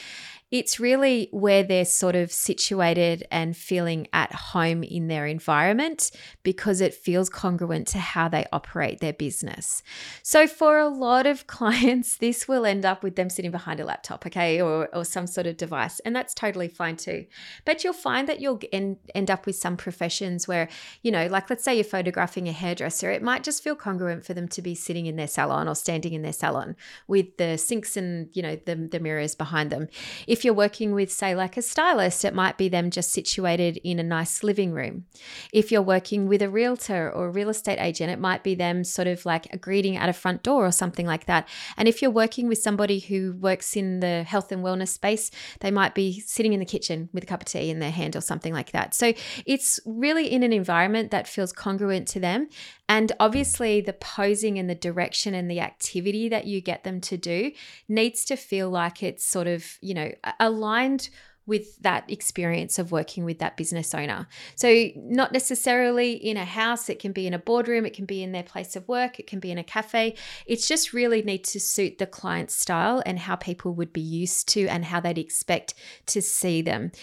it's 0.52 0.82
really 0.82 1.30
where 1.32 1.64
they're 1.64 1.86
sort 1.86 2.16
of 2.16 2.30
situated 2.30 3.26
and 3.32 3.56
feeling 3.56 4.06
at 4.12 4.34
home 4.34 4.84
in 4.84 5.08
their 5.08 5.26
environment 5.26 6.12
because 6.44 6.82
it 6.82 6.94
feels 6.94 7.30
congruent 7.30 7.88
to 7.88 7.98
how 7.98 8.28
they 8.28 8.46
operate 8.52 9.00
their 9.00 9.14
business. 9.14 9.82
So, 10.22 10.48
for 10.48 10.78
a 10.78 10.90
lot 10.90 11.26
of 11.26 11.48
clients, 11.62 12.18
this 12.18 12.50
will 12.50 12.66
end 12.66 12.86
up 12.86 13.02
with 13.02 13.16
them 13.16 13.30
sitting 13.30 13.52
behind 13.52 13.80
a 13.80 13.86
laptop, 13.86 14.26
okay, 14.26 14.62
or, 14.62 14.94
or 14.94 15.06
some 15.06 15.26
sort 15.26 15.48
of 15.48 15.56
device, 15.56 16.00
and 16.02 16.14
that's 16.14 16.34
totally 16.34 16.68
fine 16.68 16.98
too. 16.98 17.26
But 17.64 17.84
you'll 17.86 17.94
find 17.94 18.28
that 18.28 18.42
you'll 18.42 18.60
end, 18.74 18.98
end 19.16 19.32
up 19.32 19.46
with 19.46 19.56
some 19.56 19.78
professions 19.78 20.50
where, 20.50 20.68
you 21.02 21.12
know, 21.12 21.28
like 21.28 21.50
let's 21.50 21.64
say 21.64 21.76
you're 21.76 21.84
photographing 21.86 22.50
a 22.50 22.52
hairdresser, 22.52 23.10
it 23.10 23.24
might 23.24 23.44
just 23.44 23.64
feel 23.64 23.76
congruent 23.76 24.26
for 24.26 24.34
them 24.34 24.50
to 24.50 24.62
be 24.62 24.76
sitting 24.76 25.06
in 25.06 25.16
their 25.16 25.28
salon 25.28 25.70
or 25.70 25.76
standing 25.76 26.12
in 26.12 26.24
their 26.24 26.34
salon 26.34 26.76
with 27.08 27.38
the 27.38 27.58
sinks 27.58 27.96
and, 27.96 28.30
you 28.34 28.42
know, 28.42 28.58
the, 28.66 28.76
the 28.76 29.00
mirrors 29.00 29.34
behind 29.34 29.70
them. 29.70 29.88
If 30.28 30.41
if 30.42 30.46
you're 30.46 30.56
working 30.56 30.96
with, 30.96 31.12
say, 31.12 31.36
like 31.36 31.56
a 31.56 31.62
stylist, 31.62 32.26
it 32.26 32.34
might 32.34 32.58
be 32.58 32.68
them 32.68 32.90
just 32.90 33.14
situated 33.14 33.80
in 33.84 34.00
a 34.00 34.04
nice 34.04 34.42
living 34.42 34.72
room. 34.72 35.06
If 35.54 35.72
you're 35.72 35.84
working 35.84 36.28
with 36.28 36.42
a 36.42 36.50
realtor 36.50 37.12
or 37.12 37.28
a 37.28 37.30
real 37.30 37.50
estate 37.50 37.78
agent, 37.80 38.10
it 38.10 38.18
might 38.18 38.44
be 38.44 38.56
them 38.56 38.84
sort 38.84 39.08
of 39.08 39.24
like 39.24 39.54
a 39.54 39.58
greeting 39.60 39.98
at 39.98 40.10
a 40.10 40.14
front 40.14 40.42
door 40.42 40.66
or 40.66 40.72
something 40.72 41.06
like 41.06 41.28
that. 41.28 41.48
And 41.78 41.88
if 41.88 42.02
you're 42.02 42.10
working 42.10 42.48
with 42.48 42.58
somebody 42.58 42.98
who 42.98 43.34
works 43.34 43.78
in 43.78 44.00
the 44.00 44.24
health 44.24 44.52
and 44.52 44.64
wellness 44.64 44.88
space, 44.88 45.30
they 45.60 45.70
might 45.70 45.94
be 45.94 46.20
sitting 46.22 46.54
in 46.54 46.60
the 46.60 46.66
kitchen 46.66 47.10
with 47.14 47.22
a 47.24 47.28
cup 47.28 47.42
of 47.42 47.46
tea 47.46 47.70
in 47.70 47.78
their 47.78 47.92
hand 47.92 48.16
or 48.16 48.22
something 48.22 48.52
like 48.52 48.72
that. 48.72 48.96
So 48.96 49.14
it's 49.46 49.80
really 49.86 50.26
in 50.26 50.42
an 50.42 50.54
environment 50.54 51.12
that 51.12 51.28
feels 51.28 51.54
congruent 51.54 52.08
to 52.08 52.20
them. 52.20 52.50
And 52.92 53.14
obviously, 53.22 53.80
the 53.80 53.94
posing 53.94 54.60
and 54.60 54.70
the 54.70 54.76
direction 54.76 55.34
and 55.34 55.50
the 55.50 55.62
activity 55.62 56.28
that 56.28 56.46
you 56.46 56.60
get 56.60 56.84
them 56.84 57.00
to 57.02 57.16
do 57.16 57.54
needs 57.88 58.26
to 58.26 58.36
feel 58.36 58.70
like 58.70 59.02
it's 59.02 59.26
sort 59.26 59.48
of, 59.48 59.78
you 59.80 59.94
know, 59.94 60.12
aligned 60.42 61.10
with 61.52 61.78
that 61.82 62.10
experience 62.10 62.80
of 62.80 62.94
working 62.94 63.26
with 63.26 63.40
that 63.40 63.58
business 63.58 63.94
owner. 63.94 64.26
So, 64.56 64.88
not 64.96 65.34
necessarily 65.34 66.14
in 66.14 66.38
a 66.38 66.46
house, 66.46 66.88
it 66.88 66.98
can 66.98 67.12
be 67.12 67.28
in 67.28 67.34
a 67.34 67.40
boardroom, 67.40 67.86
it 67.86 67.94
can 67.94 68.06
be 68.06 68.24
in 68.24 68.32
their 68.32 68.42
place 68.42 68.78
of 68.78 68.88
work, 68.88 69.20
it 69.20 69.28
can 69.28 69.42
be 69.42 69.52
in 69.52 69.58
a 69.58 69.64
cafe. 69.64 70.16
It's 70.46 70.66
just 70.66 70.94
really 70.94 71.22
need 71.22 71.44
to 71.44 71.60
suit 71.60 71.98
the 71.98 72.08
client's 72.08 72.56
style 72.56 73.04
and 73.06 73.20
how 73.20 73.36
people 73.36 73.74
would 73.74 73.92
be 73.92 74.00
used 74.00 74.48
to 74.54 74.66
and 74.68 74.86
how 74.86 75.02
they'd 75.02 75.18
expect 75.18 75.74
to 76.06 76.22
see 76.22 76.62
them. 76.62 76.94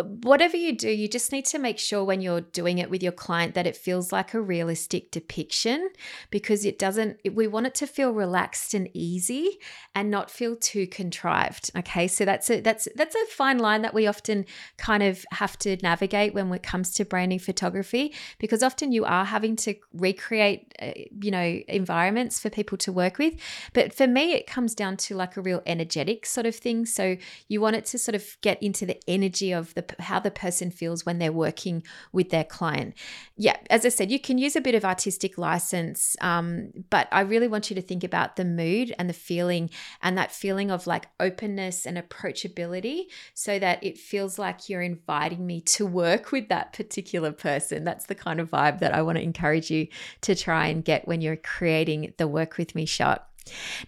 Whatever 0.00 0.56
you 0.56 0.74
do, 0.74 0.88
you 0.88 1.06
just 1.06 1.30
need 1.30 1.44
to 1.46 1.58
make 1.58 1.78
sure 1.78 2.02
when 2.02 2.22
you're 2.22 2.40
doing 2.40 2.78
it 2.78 2.88
with 2.88 3.02
your 3.02 3.12
client 3.12 3.52
that 3.54 3.66
it 3.66 3.76
feels 3.76 4.10
like 4.10 4.32
a 4.32 4.40
realistic 4.40 5.10
depiction 5.10 5.90
because 6.30 6.64
it 6.64 6.78
doesn't, 6.78 7.18
we 7.30 7.46
want 7.46 7.66
it 7.66 7.74
to 7.74 7.86
feel 7.86 8.12
relaxed 8.12 8.72
and 8.72 8.88
easy 8.94 9.58
and 9.94 10.10
not 10.10 10.30
feel 10.30 10.56
too 10.56 10.86
contrived. 10.86 11.70
Okay. 11.76 12.08
So 12.08 12.24
that's 12.24 12.48
a, 12.48 12.60
that's, 12.60 12.88
that's 12.94 13.14
a 13.14 13.26
fine 13.26 13.58
line 13.58 13.81
that 13.82 13.94
we 13.94 14.06
often 14.06 14.44
kind 14.76 15.02
of 15.02 15.24
have 15.32 15.58
to 15.60 15.76
navigate 15.82 16.34
when 16.34 16.52
it 16.52 16.62
comes 16.62 16.92
to 16.94 17.04
branding 17.04 17.38
photography 17.38 18.14
because 18.38 18.62
often 18.62 18.92
you 18.92 19.04
are 19.04 19.24
having 19.24 19.56
to 19.56 19.74
recreate, 19.92 20.74
uh, 20.80 20.92
you 21.20 21.30
know, 21.30 21.60
environments 21.68 22.40
for 22.40 22.50
people 22.50 22.78
to 22.78 22.92
work 22.92 23.18
with. 23.18 23.34
But 23.72 23.92
for 23.92 24.06
me, 24.06 24.32
it 24.32 24.46
comes 24.46 24.74
down 24.74 24.96
to 24.98 25.16
like 25.16 25.36
a 25.36 25.40
real 25.40 25.62
energetic 25.66 26.26
sort 26.26 26.46
of 26.46 26.54
thing. 26.54 26.86
So 26.86 27.16
you 27.48 27.60
want 27.60 27.76
it 27.76 27.86
to 27.86 27.98
sort 27.98 28.14
of 28.14 28.36
get 28.40 28.62
into 28.62 28.86
the 28.86 28.98
energy 29.08 29.52
of 29.52 29.74
the 29.74 29.84
how 29.98 30.20
the 30.20 30.30
person 30.30 30.70
feels 30.70 31.04
when 31.06 31.18
they're 31.18 31.32
working 31.32 31.82
with 32.12 32.30
their 32.30 32.44
client. 32.44 32.94
Yeah, 33.36 33.56
as 33.70 33.84
I 33.84 33.88
said, 33.88 34.10
you 34.10 34.20
can 34.20 34.38
use 34.38 34.56
a 34.56 34.60
bit 34.60 34.74
of 34.74 34.84
artistic 34.84 35.38
license, 35.38 36.16
um, 36.20 36.72
but 36.90 37.08
I 37.12 37.20
really 37.20 37.48
want 37.48 37.70
you 37.70 37.76
to 37.76 37.82
think 37.82 38.04
about 38.04 38.36
the 38.36 38.44
mood 38.44 38.94
and 38.98 39.08
the 39.08 39.14
feeling 39.14 39.70
and 40.02 40.16
that 40.18 40.32
feeling 40.32 40.70
of 40.70 40.86
like 40.86 41.06
openness 41.20 41.86
and 41.86 41.96
approachability 41.96 43.06
so 43.34 43.58
that 43.62 43.82
it 43.84 43.96
feels 43.96 44.40
like 44.40 44.68
you're 44.68 44.82
inviting 44.82 45.46
me 45.46 45.60
to 45.60 45.86
work 45.86 46.32
with 46.32 46.48
that 46.48 46.72
particular 46.72 47.30
person. 47.30 47.84
That's 47.84 48.06
the 48.06 48.16
kind 48.16 48.40
of 48.40 48.50
vibe 48.50 48.80
that 48.80 48.92
I 48.92 49.02
want 49.02 49.18
to 49.18 49.22
encourage 49.22 49.70
you 49.70 49.86
to 50.22 50.34
try 50.34 50.66
and 50.66 50.84
get 50.84 51.06
when 51.06 51.20
you're 51.20 51.36
creating 51.36 52.12
the 52.18 52.26
work 52.26 52.56
with 52.56 52.74
me 52.74 52.86
shot. 52.86 53.28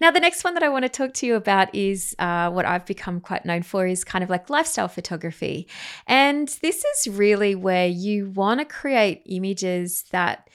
Now, 0.00 0.12
the 0.12 0.20
next 0.20 0.44
one 0.44 0.54
that 0.54 0.62
I 0.62 0.68
want 0.68 0.84
to 0.84 0.88
talk 0.88 1.12
to 1.14 1.26
you 1.26 1.34
about 1.34 1.74
is 1.74 2.14
uh, 2.20 2.50
what 2.50 2.64
I've 2.64 2.86
become 2.86 3.20
quite 3.20 3.44
known 3.44 3.62
for 3.62 3.84
is 3.84 4.04
kind 4.04 4.22
of 4.22 4.30
like 4.30 4.48
lifestyle 4.48 4.86
photography. 4.86 5.66
And 6.06 6.46
this 6.62 6.84
is 6.84 7.08
really 7.08 7.56
where 7.56 7.88
you 7.88 8.30
want 8.30 8.60
to 8.60 8.64
create 8.64 9.22
images 9.26 10.04
that 10.12 10.48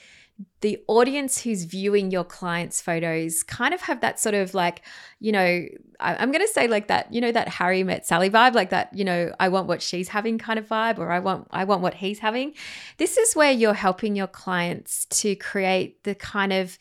the 0.61 0.81
audience 0.87 1.41
who's 1.41 1.63
viewing 1.63 2.11
your 2.11 2.23
clients' 2.23 2.81
photos 2.81 3.43
kind 3.43 3.73
of 3.73 3.81
have 3.81 4.01
that 4.01 4.19
sort 4.19 4.35
of 4.35 4.53
like, 4.53 4.81
you 5.19 5.31
know, 5.31 5.65
I'm 5.99 6.31
going 6.31 6.45
to 6.45 6.51
say 6.51 6.67
like 6.67 6.87
that, 6.87 7.13
you 7.13 7.21
know, 7.21 7.31
that 7.31 7.47
Harry 7.47 7.83
met 7.83 8.05
Sally 8.05 8.29
vibe, 8.29 8.53
like 8.53 8.69
that, 8.69 8.93
you 8.93 9.03
know, 9.03 9.33
I 9.39 9.49
want 9.49 9.67
what 9.67 9.81
she's 9.81 10.09
having 10.09 10.37
kind 10.37 10.59
of 10.59 10.67
vibe, 10.67 10.97
or 10.97 11.11
I 11.11 11.19
want, 11.19 11.47
I 11.51 11.63
want 11.63 11.81
what 11.81 11.95
he's 11.95 12.19
having. 12.19 12.53
This 12.97 13.17
is 13.17 13.35
where 13.35 13.51
you're 13.51 13.73
helping 13.73 14.15
your 14.15 14.27
clients 14.27 15.05
to 15.05 15.35
create 15.35 16.03
the 16.03 16.15
kind 16.15 16.53
of 16.53 16.77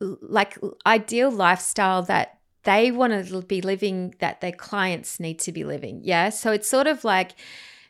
like 0.00 0.58
ideal 0.86 1.30
lifestyle 1.30 2.02
that 2.04 2.38
they 2.64 2.90
want 2.90 3.28
to 3.28 3.42
be 3.42 3.60
living 3.60 4.14
that 4.20 4.40
their 4.40 4.52
clients 4.52 5.18
need 5.18 5.38
to 5.40 5.52
be 5.52 5.64
living. 5.64 6.00
Yeah. 6.04 6.30
So 6.30 6.52
it's 6.52 6.68
sort 6.68 6.86
of 6.86 7.04
like, 7.04 7.32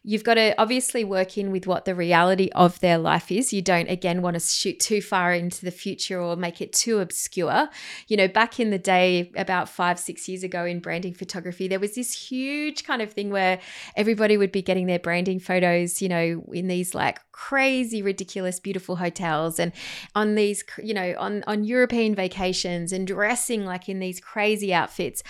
You've 0.02 0.24
got 0.24 0.34
to 0.34 0.54
obviously 0.60 1.04
work 1.04 1.36
in 1.36 1.50
with 1.50 1.66
what 1.66 1.84
the 1.84 1.94
reality 1.94 2.48
of 2.54 2.80
their 2.80 2.98
life 2.98 3.30
is. 3.30 3.52
You 3.52 3.62
don't, 3.62 3.88
again, 3.88 4.22
want 4.22 4.34
to 4.34 4.40
shoot 4.40 4.80
too 4.80 5.02
far 5.02 5.34
into 5.34 5.64
the 5.64 5.70
future 5.70 6.20
or 6.20 6.36
make 6.36 6.60
it 6.60 6.72
too 6.72 7.00
obscure. 7.00 7.68
You 8.06 8.16
know, 8.16 8.28
back 8.28 8.58
in 8.58 8.70
the 8.70 8.78
day, 8.78 9.32
about 9.36 9.68
five, 9.68 9.98
six 9.98 10.28
years 10.28 10.42
ago 10.42 10.64
in 10.64 10.80
branding 10.80 11.14
photography, 11.14 11.68
there 11.68 11.80
was 11.80 11.94
this 11.94 12.12
huge 12.12 12.84
kind 12.84 13.02
of 13.02 13.12
thing 13.12 13.30
where 13.30 13.60
everybody 13.96 14.36
would 14.36 14.52
be 14.52 14.62
getting 14.62 14.86
their 14.86 14.98
branding 14.98 15.40
photos, 15.40 16.00
you 16.00 16.08
know, 16.08 16.44
in 16.52 16.68
these 16.68 16.94
like 16.94 17.20
crazy 17.38 18.02
ridiculous 18.02 18.58
beautiful 18.58 18.96
hotels 18.96 19.60
and 19.60 19.70
on 20.16 20.34
these 20.34 20.64
you 20.82 20.92
know 20.92 21.14
on 21.20 21.44
on 21.46 21.62
European 21.62 22.12
vacations 22.12 22.92
and 22.92 23.06
dressing 23.06 23.64
like 23.64 23.88
in 23.88 24.00
these 24.00 24.18
crazy 24.18 24.74
outfits 24.74 25.22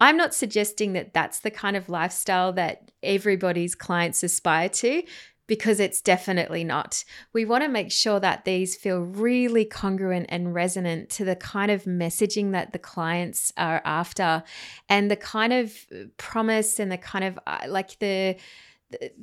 i'm 0.00 0.16
not 0.16 0.32
suggesting 0.32 0.92
that 0.92 1.12
that's 1.12 1.40
the 1.40 1.50
kind 1.50 1.76
of 1.76 1.88
lifestyle 1.88 2.52
that 2.52 2.92
everybody's 3.02 3.74
clients 3.74 4.22
aspire 4.22 4.68
to 4.68 5.02
because 5.46 5.78
it's 5.78 6.00
definitely 6.00 6.64
not. 6.64 7.04
We 7.32 7.44
want 7.44 7.62
to 7.62 7.68
make 7.68 7.92
sure 7.92 8.18
that 8.20 8.44
these 8.44 8.74
feel 8.74 9.00
really 9.00 9.64
congruent 9.64 10.26
and 10.28 10.54
resonant 10.54 11.08
to 11.10 11.24
the 11.24 11.36
kind 11.36 11.70
of 11.70 11.84
messaging 11.84 12.52
that 12.52 12.72
the 12.72 12.78
clients 12.78 13.52
are 13.56 13.80
after 13.84 14.42
and 14.88 15.10
the 15.10 15.16
kind 15.16 15.52
of 15.52 15.72
promise 16.16 16.80
and 16.80 16.90
the 16.90 16.98
kind 16.98 17.24
of 17.24 17.38
uh, 17.46 17.60
like 17.68 17.98
the 18.00 18.36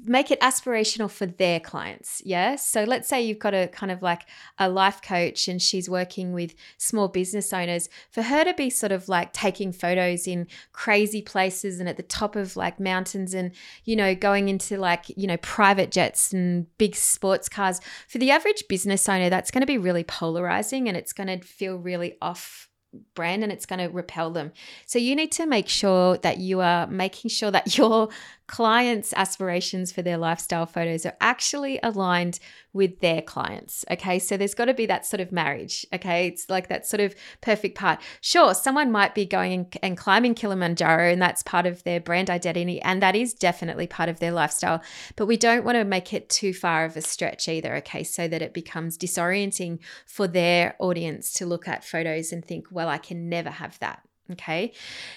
make 0.04 0.30
it 0.30 0.42
aspirational 0.42 1.10
for 1.10 1.26
their 1.26 1.60
clients. 1.60 2.22
Yeah. 2.26 2.58
So 2.58 2.84
let's 2.84 3.08
say 3.08 3.22
you've 3.22 3.40
got 3.40 3.54
a 3.54 3.68
kind 3.68 3.92
of 3.92 4.02
like 4.02 4.24
a 4.58 4.68
life 4.68 5.02
coach 5.02 5.48
and 5.48 5.62
she's 5.62 5.90
working 5.90 6.34
with 6.34 6.54
small 6.78 7.08
business 7.08 7.54
owners. 7.54 7.88
For 8.12 8.24
her 8.24 8.44
to 8.44 8.54
be 8.54 8.70
sort 8.70 8.92
of 8.92 9.08
like 9.08 9.32
taking 9.32 9.72
photos 9.72 10.28
in 10.28 10.48
crazy 10.74 11.22
places 11.22 11.80
and 11.80 11.88
at 11.88 11.96
the 11.96 12.04
top 12.04 12.36
of 12.36 12.58
like 12.58 12.80
mountains 12.80 13.34
and, 13.34 13.52
you 13.86 13.96
know, 13.96 14.14
going 14.14 14.50
into 14.50 14.78
like, 14.78 15.06
you 15.16 15.28
know, 15.28 15.38
private 15.38 15.92
jets 15.92 16.34
and 16.34 16.68
big 16.78 16.96
sports 16.96 17.48
cars, 17.48 17.80
for 18.10 18.18
the 18.18 18.32
average 18.32 18.66
business 18.68 19.08
owner, 19.08 19.30
that's 19.30 19.52
going 19.52 19.62
to 19.62 19.68
be 19.68 19.78
really 19.78 20.04
polarizing 20.04 20.90
and 20.90 20.98
it's 20.98 21.14
going 21.14 21.28
to 21.28 21.46
feel 21.46 21.78
really 21.78 22.18
off 22.22 22.70
brand 23.16 23.44
and 23.44 23.52
it's 23.52 23.66
going 23.66 23.80
to 23.80 23.88
repel 23.88 24.32
them. 24.32 24.52
So 24.86 25.00
you 25.00 25.16
need 25.16 25.32
to 25.34 25.46
make 25.46 25.68
sure 25.68 26.18
that 26.18 26.38
you 26.38 26.62
are 26.62 26.88
making 26.88 27.30
sure 27.30 27.52
that 27.52 27.78
your 27.78 28.10
clients' 28.54 29.14
aspirations 29.14 29.92
for 29.92 30.04
their 30.04 30.16
lifestyle 30.16 30.68
photos 30.68 31.08
are 31.08 31.18
actually 31.20 31.80
aligned 31.82 32.38
with 32.72 33.00
their 33.00 33.20
clients. 33.20 33.84
Okay. 33.90 34.20
So 34.20 34.38
there's 34.38 34.54
got 34.54 34.66
to 34.66 34.76
be 34.76 34.86
that 34.86 35.08
sort 35.08 35.22
of 35.22 35.32
marriage. 35.32 35.88
Okay. 35.92 36.28
It's 36.28 36.48
like 36.52 36.68
that 36.68 36.86
sort 36.86 37.02
of 37.02 37.16
perfect 37.42 37.76
part. 37.76 38.00
Sure, 38.22 38.54
someone 38.54 38.92
might 38.92 39.16
be 39.16 39.26
going 39.26 39.72
and 39.82 39.98
climbing 39.98 40.36
Kilimanjaro, 40.36 41.12
and 41.12 41.20
that's 41.20 41.42
part 41.42 41.66
of 41.66 41.84
their 41.84 42.00
brand 42.00 42.30
identity. 42.30 42.80
And 42.80 43.02
that 43.02 43.16
is 43.16 43.34
definitely 43.34 43.88
part 43.88 44.08
of 44.08 44.20
their 44.20 44.32
lifestyle. 44.32 44.84
But 45.16 45.26
we 45.26 45.36
don't 45.36 45.66
want 45.66 45.80
to 45.80 45.84
make 45.84 46.14
it 46.14 46.30
too 46.30 46.54
far 46.54 46.86
of 46.86 46.96
a 46.96 47.02
stretch 47.02 47.50
either. 47.50 47.78
Okay. 47.78 48.04
So 48.04 48.28
that 48.28 48.44
it 48.44 48.54
becomes 48.54 49.00
disorienting 49.00 49.80
for 50.06 50.28
their 50.28 50.76
audience 50.78 51.34
to 51.34 51.48
look 51.48 51.68
at 51.68 51.84
photos 51.84 52.32
and 52.32 52.46
think, 52.46 52.68
well, 52.70 52.88
I 52.88 53.00
can 53.00 53.30
never 53.30 53.50
have 53.50 53.80
that. 53.80 54.04
Okay. 54.32 54.72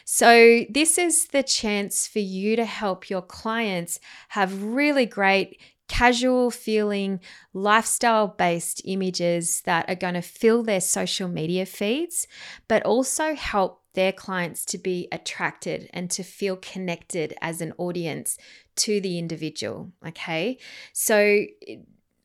So, 0.04 0.64
this 0.68 0.98
is 0.98 1.26
the 1.28 1.42
chance 1.42 2.06
for 2.08 2.18
you 2.18 2.56
to 2.56 2.64
help 2.64 3.08
your 3.08 3.22
clients 3.22 4.00
have 4.30 4.62
really 4.62 5.06
great 5.06 5.60
casual 5.88 6.50
feeling, 6.50 7.20
lifestyle 7.54 8.26
based 8.26 8.82
images 8.84 9.60
that 9.62 9.88
are 9.88 9.94
going 9.94 10.14
to 10.14 10.22
fill 10.22 10.62
their 10.64 10.80
social 10.80 11.28
media 11.28 11.64
feeds, 11.64 12.26
but 12.66 12.82
also 12.82 13.34
help 13.34 13.82
their 13.94 14.12
clients 14.12 14.64
to 14.66 14.78
be 14.78 15.08
attracted 15.12 15.88
and 15.92 16.10
to 16.10 16.22
feel 16.22 16.56
connected 16.56 17.34
as 17.40 17.60
an 17.60 17.72
audience 17.78 18.36
to 18.74 19.00
the 19.00 19.18
individual. 19.18 19.92
Okay. 20.06 20.58
So, 20.92 21.44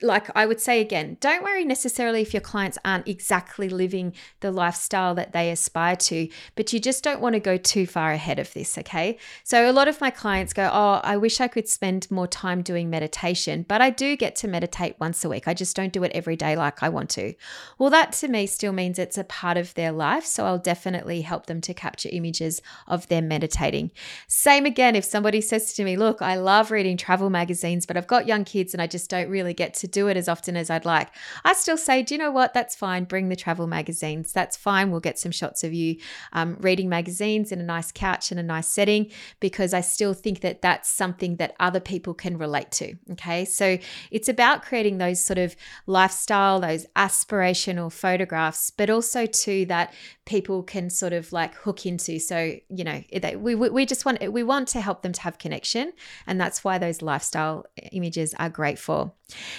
like 0.02 0.30
I 0.36 0.46
would 0.46 0.60
say 0.60 0.82
again, 0.82 1.18
don't 1.20 1.44
worry 1.44 1.64
necessarily 1.66 2.22
if 2.22 2.34
your 2.34 2.42
clients 2.42 2.78
aren't 2.84 3.08
exactly 3.08 3.70
living 3.70 4.14
the 4.40 4.52
lifestyle 4.52 5.16
that 5.16 5.34
they 5.34 5.52
aspire 5.52 5.96
to, 5.96 6.28
but 6.56 6.74
you 6.74 6.80
just 6.80 7.04
don't 7.04 7.22
want 7.22 7.34
to 7.34 7.40
go 7.40 7.58
too 7.58 7.86
far 7.86 8.12
ahead 8.12 8.40
of 8.40 8.54
this, 8.54 8.78
okay? 8.78 9.18
So 9.44 9.70
a 9.70 9.74
lot 9.74 9.88
of 9.88 10.02
my 10.02 10.10
clients 10.10 10.54
go, 10.54 10.70
"Oh, 10.72 11.02
I 11.04 11.18
wish 11.18 11.40
I 11.40 11.48
could 11.48 11.70
spend 11.70 12.10
more 12.10 12.28
time 12.28 12.62
doing 12.62 12.90
meditation, 12.90 13.66
but 13.68 13.82
I 13.82 13.90
do 13.90 14.16
get 14.16 14.36
to 14.38 14.48
meditate 14.48 14.96
once 15.00 15.24
a 15.24 15.30
week. 15.30 15.48
I 15.48 15.54
just 15.54 15.76
don't 15.76 15.94
do 15.94 16.04
it 16.04 16.12
every 16.14 16.36
day 16.36 16.56
like 16.56 16.82
I 16.82 16.90
want 16.90 17.10
to." 17.12 17.34
Well, 17.78 17.90
that 17.92 18.14
to 18.14 18.28
me 18.28 18.48
still 18.48 18.74
means 18.74 18.98
it's 18.98 19.18
a 19.18 19.24
part 19.24 19.58
of 19.58 19.74
their 19.74 19.92
life, 19.92 20.26
so 20.26 20.46
I'll 20.46 20.58
definitely 20.58 21.22
help 21.22 21.46
them 21.46 21.62
to 21.62 21.74
capture 21.74 22.10
images 22.12 22.62
of 22.88 23.08
them 23.08 23.28
meditating. 23.28 23.92
Same 24.28 24.66
again 24.66 24.96
if 24.96 25.06
somebody 25.06 25.42
says 25.42 25.74
to 25.74 25.84
me, 25.84 25.96
"Look, 25.96 26.22
I 26.22 26.36
love 26.36 26.72
reading 26.72 26.98
travel 26.98 27.30
magazines, 27.30 27.86
but 27.86 27.98
I've 27.98 28.08
got 28.08 28.28
young 28.28 28.46
kids 28.46 28.74
and 28.74 28.82
I 28.82 28.88
just 28.88 29.10
don't 29.10 29.30
really 29.30 29.54
get 29.54 29.74
to 29.76 29.88
do 29.92 30.08
it 30.08 30.18
as 30.18 30.28
often 30.28 30.56
as 30.56 30.70
I'd 30.70 30.86
like, 30.86 31.10
I 31.44 31.54
still 31.54 31.78
say, 31.78 32.04
do 32.04 32.14
you 32.14 32.18
know 32.18 32.32
what? 32.32 32.54
That's 32.54 32.76
fine. 32.76 33.04
Bring 33.04 33.30
the 33.30 33.36
travel 33.36 33.68
magazines. 33.68 34.34
That's 34.34 34.58
fine. 34.58 34.92
We'll 34.92 35.00
get 35.00 35.20
some 35.20 35.32
shots 35.32 35.64
of 35.64 35.74
you 35.74 35.98
um, 36.34 36.58
reading 36.62 36.90
magazines 36.90 37.52
in 37.52 37.60
a 37.60 37.64
nice 37.64 37.92
couch 37.92 38.32
in 38.32 38.38
a 38.38 38.44
nice 38.44 38.68
setting 38.68 39.12
because 39.40 39.74
I 39.74 39.82
still 39.82 40.14
think 40.14 40.42
that 40.42 40.62
that's 40.62 40.90
something 40.90 41.36
that 41.38 41.56
other 41.60 41.80
people 41.80 42.14
can 42.14 42.38
relate 42.38 42.72
to. 42.72 42.96
Okay. 43.12 43.46
So 43.46 43.78
it's 44.10 44.30
about 44.30 44.64
creating 44.64 44.98
those 44.98 45.24
sort 45.24 45.38
of 45.38 45.56
lifestyle, 45.86 46.60
those 46.60 46.86
aspirational 46.96 47.92
photographs, 47.92 48.72
but 48.72 48.90
also 48.90 49.26
too 49.26 49.66
that 49.66 49.94
people 50.32 50.64
can 50.64 50.90
sort 50.90 51.12
of 51.12 51.34
like 51.34 51.54
hook 51.56 51.86
into. 51.86 52.18
So, 52.18 52.56
you 52.70 52.86
know, 52.86 53.04
they, 53.12 53.36
we, 53.36 53.54
we 53.54 53.86
just 53.86 54.06
want, 54.06 54.32
we 54.32 54.44
want 54.44 54.70
to 54.70 54.80
help 54.80 55.02
them 55.02 55.12
to 55.12 55.22
have 55.24 55.38
connection. 55.38 55.92
And 56.26 56.40
that's 56.40 56.64
why 56.64 56.78
those 56.78 57.02
lifestyle 57.02 57.66
images 57.92 58.34
are 58.40 58.50
great 58.50 58.80
for. 58.80 59.12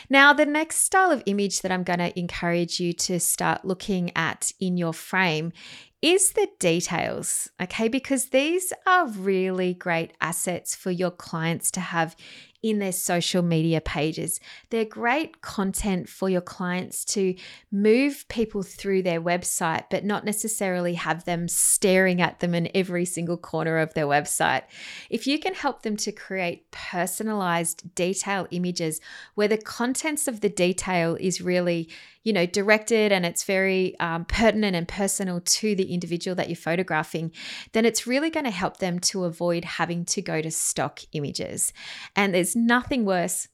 Now, 0.08 0.32
the 0.32 0.46
next 0.46 0.76
style 0.76 1.10
of 1.10 1.22
image 1.26 1.60
that 1.60 1.70
I'm 1.70 1.82
going 1.82 1.98
to 1.98 2.18
encourage 2.18 2.80
you 2.80 2.94
to 2.94 3.20
start 3.20 3.66
looking 3.66 4.12
at 4.16 4.50
in 4.60 4.78
your 4.78 4.94
frame 4.94 5.52
is 6.00 6.32
the 6.32 6.48
details, 6.58 7.50
okay? 7.60 7.88
Because 7.88 8.30
these 8.30 8.72
are 8.86 9.06
really 9.06 9.74
great 9.74 10.14
assets 10.22 10.74
for 10.74 10.90
your 10.90 11.10
clients 11.10 11.70
to 11.72 11.80
have 11.80 12.16
in 12.62 12.78
their 12.78 12.92
social 12.92 13.42
media 13.42 13.80
pages. 13.80 14.38
They're 14.70 14.84
great 14.84 15.40
content 15.40 16.08
for 16.08 16.30
your 16.30 16.40
clients 16.40 17.04
to 17.06 17.34
move 17.72 18.24
people 18.28 18.62
through 18.62 19.02
their 19.02 19.20
website, 19.20 19.84
but 19.90 20.04
not 20.04 20.24
necessarily 20.24 20.94
have 20.94 21.24
them 21.24 21.48
staring 21.48 22.22
at 22.22 22.40
them 22.40 22.54
in 22.54 22.70
every 22.74 23.04
single 23.04 23.36
corner 23.36 23.78
of 23.78 23.94
their 23.94 24.06
website. 24.06 24.62
If 25.10 25.26
you 25.26 25.38
can 25.38 25.54
help 25.54 25.82
them 25.82 25.96
to 25.98 26.12
create 26.12 26.70
personalized 26.70 27.94
detail 27.94 28.46
images 28.50 29.00
where 29.34 29.48
the 29.48 29.58
contents 29.58 30.28
of 30.28 30.40
the 30.40 30.48
detail 30.48 31.16
is 31.18 31.40
really 31.40 31.88
you 32.24 32.32
know, 32.32 32.46
directed 32.46 33.10
and 33.10 33.26
it's 33.26 33.44
very 33.44 33.98
um, 33.98 34.24
pertinent 34.24 34.76
and 34.76 34.86
personal 34.86 35.40
to 35.40 35.74
the 35.74 35.92
individual 35.92 36.34
that 36.36 36.48
you're 36.48 36.56
photographing, 36.56 37.32
then 37.72 37.84
it's 37.84 38.06
really 38.06 38.30
going 38.30 38.44
to 38.44 38.50
help 38.50 38.76
them 38.76 38.98
to 39.00 39.24
avoid 39.24 39.64
having 39.64 40.04
to 40.04 40.22
go 40.22 40.40
to 40.40 40.50
stock 40.50 41.00
images. 41.12 41.72
And 42.14 42.34
there's 42.34 42.51
nothing 42.56 43.04
worse 43.04 43.48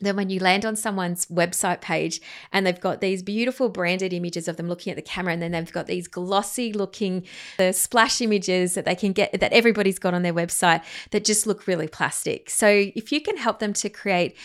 than 0.00 0.16
when 0.16 0.28
you 0.28 0.38
land 0.40 0.64
on 0.64 0.76
someone's 0.76 1.26
website 1.26 1.80
page 1.80 2.20
and 2.52 2.66
they've 2.66 2.80
got 2.80 3.00
these 3.00 3.22
beautiful 3.22 3.68
branded 3.68 4.12
images 4.12 4.46
of 4.46 4.56
them 4.56 4.68
looking 4.68 4.90
at 4.90 4.96
the 4.96 5.02
camera 5.02 5.32
and 5.32 5.40
then 5.40 5.52
they've 5.52 5.72
got 5.72 5.86
these 5.86 6.06
glossy 6.06 6.72
looking 6.72 7.24
Unsplash 7.58 8.20
images 8.20 8.74
that 8.74 8.84
they 8.84 8.94
can 8.94 9.12
get 9.12 9.40
that 9.40 9.52
everybody's 9.52 9.98
got 9.98 10.12
on 10.12 10.22
their 10.22 10.34
website 10.34 10.82
that 11.12 11.24
just 11.24 11.46
look 11.46 11.66
really 11.66 11.88
plastic. 11.88 12.50
So 12.50 12.68
if 12.68 13.10
you 13.10 13.22
can 13.22 13.38
help 13.38 13.58
them 13.58 13.72
to 13.74 13.88
create 13.88 14.36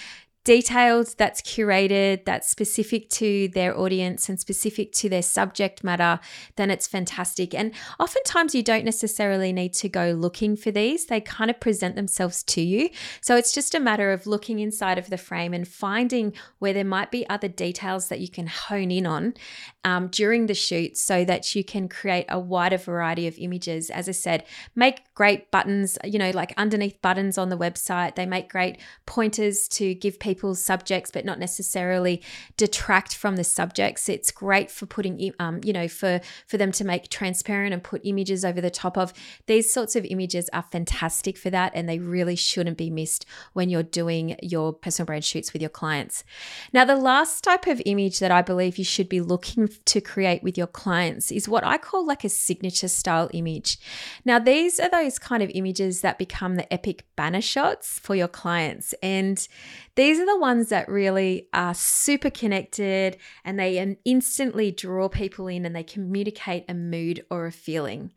detailed, 0.44 1.14
that's 1.18 1.42
curated, 1.42 2.26
that's 2.26 2.50
specific 2.50 3.10
to 3.10 3.48
their 3.50 3.78
audience 3.78 4.28
and 4.28 4.40
specific 4.40 4.92
to 4.94 5.08
their 5.08 5.22
subject 5.22 5.84
matter, 5.84 6.20
then 6.56 6.72
it's 6.72 6.88
fantastic. 6.88 7.54
And 7.54 7.74
oftentimes 8.00 8.56
you 8.56 8.64
don't 8.64 8.84
necessarily 8.84 9.54
need 9.54 9.74
to 9.74 9.90
go 9.90 10.12
looking 10.12 10.56
for 10.56 10.72
these, 10.72 11.06
they 11.06 11.22
kind 11.22 11.52
of 11.52 11.60
present 11.60 11.96
themselves 11.96 12.42
to 12.44 12.62
you. 12.62 12.90
So 13.22 13.36
it's 13.36 13.54
just 13.54 13.76
a 13.76 13.80
matter 13.80 14.12
of 14.12 14.26
looking 14.26 14.60
inside 14.60 14.98
of 14.98 15.12
the 15.12 15.18
frame 15.18 15.54
and 15.54 15.68
finding 15.68 16.34
where 16.58 16.74
there 16.74 16.84
might 16.84 17.12
be 17.12 17.30
other 17.30 17.48
details 17.48 18.08
that 18.08 18.20
you 18.20 18.30
can 18.30 18.48
hone 18.48 18.90
in 18.90 19.06
on 19.06 19.36
um, 19.84 20.08
during 20.08 20.48
the 20.48 20.56
shoot 20.56 20.98
so 20.98 21.24
that 21.24 21.54
you 21.54 21.64
can 21.64 21.88
create 21.88 22.26
a 22.30 22.40
wider 22.40 22.78
variety 22.78 23.28
of 23.28 23.38
images. 23.38 23.92
As 23.92 24.10
I 24.10 24.14
said, 24.14 24.44
make 24.76 25.02
great 25.14 25.52
buttons, 25.52 26.00
you 26.04 26.18
know, 26.18 26.32
like 26.32 26.54
underneath 26.58 27.00
buttons 27.04 27.38
on 27.38 27.50
the 27.50 27.58
website, 27.58 28.16
they 28.16 28.26
make 28.26 28.50
great 28.50 28.80
pointers 29.06 29.68
to 29.68 29.94
give 29.94 30.20
people 30.20 30.31
people's 30.32 30.64
subjects, 30.64 31.12
but 31.12 31.26
not 31.26 31.40
necessarily 31.40 32.22
detract 32.56 33.16
from 33.16 33.36
the 33.36 33.44
subjects. 33.44 34.08
It's 34.08 34.32
great 34.32 34.72
for 34.72 34.86
putting, 34.86 35.34
um, 35.40 35.60
you 35.64 35.74
know, 35.74 35.88
for 35.88 36.22
for 36.48 36.58
them 36.58 36.72
to 36.72 36.84
make 36.86 37.10
transparent 37.10 37.74
and 37.74 37.84
put 37.84 38.02
images 38.06 38.46
over 38.46 38.62
the 38.62 38.70
top 38.84 38.98
of. 38.98 39.14
These 39.48 39.74
sorts 39.74 39.96
of 39.96 40.06
images 40.06 40.50
are 40.54 40.66
fantastic 40.72 41.38
for 41.38 41.50
that, 41.50 41.72
and 41.76 41.88
they 41.88 42.00
really 42.00 42.38
shouldn't 42.38 42.78
be 42.78 42.90
missed 42.90 43.26
when 43.54 43.70
you're 43.70 43.92
doing 44.04 44.38
your 44.42 44.72
personal 44.72 45.06
brand 45.06 45.26
shoots 45.26 45.52
with 45.54 45.62
your 45.62 45.70
clients. 45.82 46.24
Now, 46.72 46.86
the 46.86 46.96
last 46.96 47.44
type 47.44 47.68
of 47.68 47.82
image 47.86 48.20
that 48.20 48.32
I 48.32 48.42
believe 48.42 48.78
you 48.78 48.86
should 48.86 49.10
be 49.10 49.22
looking 49.22 49.70
to 49.86 50.02
create 50.02 50.44
with 50.44 50.58
your 50.58 50.68
clients 50.68 51.32
is 51.32 51.50
what 51.50 51.66
I 51.66 51.78
call 51.78 52.06
like 52.06 52.24
a 52.24 52.30
signature 52.30 52.88
style 52.88 53.30
image. 53.34 53.78
Now, 54.24 54.40
these 54.40 54.80
are 54.80 54.90
those 54.90 55.20
kind 55.20 55.44
of 55.44 55.52
images 55.54 56.02
that 56.02 56.18
become 56.18 56.56
the 56.56 56.72
epic 56.72 57.04
banner 57.16 57.42
shots 57.42 58.00
for 58.00 58.16
your 58.16 58.30
clients, 58.30 58.94
and 59.04 59.48
these 59.96 60.21
are 60.22 60.26
the 60.26 60.40
ones 60.40 60.70
that 60.70 60.88
really 60.88 61.48
are 61.54 61.74
super 61.74 62.30
connected 62.30 63.18
and 63.44 63.60
they 63.60 63.98
instantly 64.06 64.72
draw 64.72 65.10
people 65.10 65.48
in 65.48 65.66
and 65.66 65.76
they 65.76 65.84
communicate 65.84 66.66
a 66.70 66.74
mood 66.74 67.26
or 67.30 67.46
a 67.46 67.52
feeling. 67.52 68.12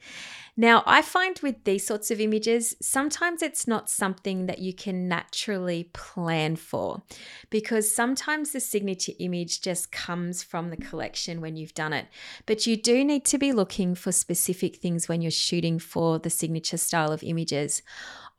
Now, 0.56 0.84
I 0.86 1.02
find 1.02 1.36
with 1.40 1.64
these 1.64 1.84
sorts 1.84 2.12
of 2.12 2.20
images, 2.20 2.76
sometimes 2.80 3.42
it's 3.42 3.66
not 3.66 3.90
something 3.90 4.46
that 4.46 4.60
you 4.60 4.72
can 4.72 5.08
naturally 5.08 5.90
plan 5.92 6.54
for 6.54 7.02
because 7.50 7.92
sometimes 7.92 8.52
the 8.52 8.60
signature 8.60 9.14
image 9.18 9.62
just 9.62 9.90
comes 9.90 10.44
from 10.44 10.70
the 10.70 10.76
collection 10.76 11.40
when 11.40 11.56
you've 11.56 11.74
done 11.74 11.92
it. 11.92 12.06
But 12.46 12.68
you 12.68 12.76
do 12.76 13.04
need 13.04 13.24
to 13.24 13.38
be 13.38 13.52
looking 13.52 13.96
for 13.96 14.12
specific 14.12 14.76
things 14.76 15.08
when 15.08 15.22
you're 15.22 15.32
shooting 15.32 15.80
for 15.80 16.20
the 16.20 16.30
signature 16.30 16.76
style 16.76 17.10
of 17.10 17.24
images. 17.24 17.82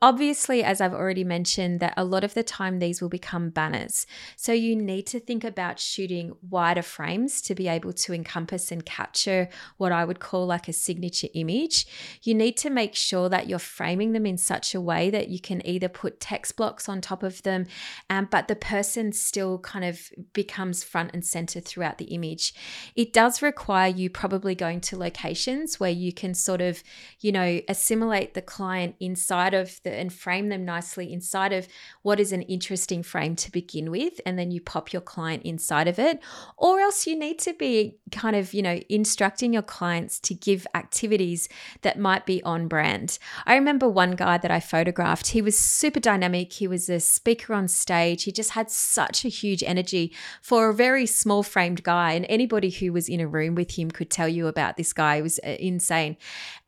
Obviously, 0.02 0.62
as 0.62 0.82
I've 0.82 0.92
already 0.92 1.24
mentioned, 1.24 1.80
that 1.80 1.94
a 1.96 2.04
lot 2.04 2.22
of 2.22 2.34
the 2.34 2.42
time 2.42 2.78
these 2.78 3.00
will 3.00 3.08
become 3.08 3.48
banners. 3.48 4.06
So 4.36 4.52
you 4.52 4.76
need 4.76 5.06
to 5.06 5.18
think 5.18 5.42
about 5.42 5.80
shooting 5.80 6.34
wider 6.46 6.82
frames 6.82 7.40
to 7.42 7.54
be 7.54 7.66
able 7.66 7.94
to 7.94 8.12
encompass 8.12 8.70
and 8.70 8.84
capture 8.84 9.48
what 9.78 9.92
I 9.92 10.04
would 10.04 10.20
call 10.20 10.44
like 10.44 10.68
a 10.68 10.74
signature 10.74 11.28
image. 11.32 11.86
You 12.22 12.34
need 12.34 12.58
to 12.58 12.68
make 12.68 12.94
sure 12.94 13.30
that 13.30 13.48
you're 13.48 13.58
framing 13.58 14.12
them 14.12 14.26
in 14.26 14.36
such 14.36 14.74
a 14.74 14.82
way 14.82 15.08
that 15.08 15.30
you 15.30 15.40
can 15.40 15.66
either 15.66 15.88
put 15.88 16.20
text 16.20 16.56
blocks 16.56 16.90
on 16.90 17.00
top 17.00 17.22
of 17.22 17.42
them, 17.42 17.64
um, 18.10 18.28
but 18.30 18.48
the 18.48 18.56
person 18.56 19.12
still 19.12 19.58
kind 19.60 19.84
of 19.86 20.10
becomes 20.34 20.84
front 20.84 21.12
and 21.14 21.24
center 21.24 21.58
throughout 21.58 21.96
the 21.96 22.12
image. 22.14 22.52
It 22.96 23.14
does 23.14 23.40
require 23.40 23.88
you 23.88 24.10
probably 24.10 24.54
going 24.54 24.82
to 24.82 24.98
locations 24.98 25.80
where 25.80 25.88
you 25.88 26.12
can 26.12 26.34
sort 26.34 26.60
of, 26.60 26.82
you 27.20 27.32
know, 27.32 27.62
assimilate 27.66 28.34
the 28.34 28.42
client 28.42 28.96
inside 29.00 29.54
of 29.54 29.80
the, 29.86 29.92
and 29.92 30.12
frame 30.12 30.48
them 30.48 30.64
nicely 30.64 31.12
inside 31.12 31.52
of 31.52 31.68
what 32.02 32.20
is 32.20 32.32
an 32.32 32.42
interesting 32.42 33.02
frame 33.02 33.36
to 33.36 33.50
begin 33.50 33.90
with. 33.90 34.20
And 34.26 34.38
then 34.38 34.50
you 34.50 34.60
pop 34.60 34.92
your 34.92 35.02
client 35.02 35.42
inside 35.44 35.88
of 35.88 35.98
it. 35.98 36.20
Or 36.56 36.80
else 36.80 37.06
you 37.06 37.16
need 37.18 37.38
to 37.40 37.54
be 37.54 37.98
kind 38.10 38.36
of, 38.36 38.52
you 38.52 38.62
know, 38.62 38.80
instructing 38.88 39.52
your 39.52 39.62
clients 39.62 40.18
to 40.20 40.34
give 40.34 40.66
activities 40.74 41.48
that 41.82 41.98
might 41.98 42.26
be 42.26 42.42
on 42.42 42.68
brand. 42.68 43.18
I 43.46 43.54
remember 43.54 43.88
one 43.88 44.16
guy 44.16 44.38
that 44.38 44.50
I 44.50 44.60
photographed, 44.60 45.28
he 45.28 45.42
was 45.42 45.58
super 45.58 46.00
dynamic. 46.00 46.52
He 46.52 46.68
was 46.68 46.88
a 46.88 47.00
speaker 47.00 47.54
on 47.54 47.68
stage. 47.68 48.24
He 48.24 48.32
just 48.32 48.50
had 48.50 48.70
such 48.70 49.24
a 49.24 49.28
huge 49.28 49.62
energy 49.62 50.12
for 50.42 50.68
a 50.68 50.74
very 50.74 51.06
small 51.06 51.42
framed 51.42 51.82
guy. 51.82 52.12
And 52.12 52.26
anybody 52.28 52.70
who 52.70 52.92
was 52.92 53.08
in 53.08 53.20
a 53.20 53.28
room 53.28 53.54
with 53.54 53.78
him 53.78 53.90
could 53.90 54.10
tell 54.10 54.28
you 54.28 54.48
about 54.48 54.76
this 54.76 54.92
guy. 54.92 55.22
Was 55.22 55.38
uh, 55.46 55.56
insane. 55.60 56.16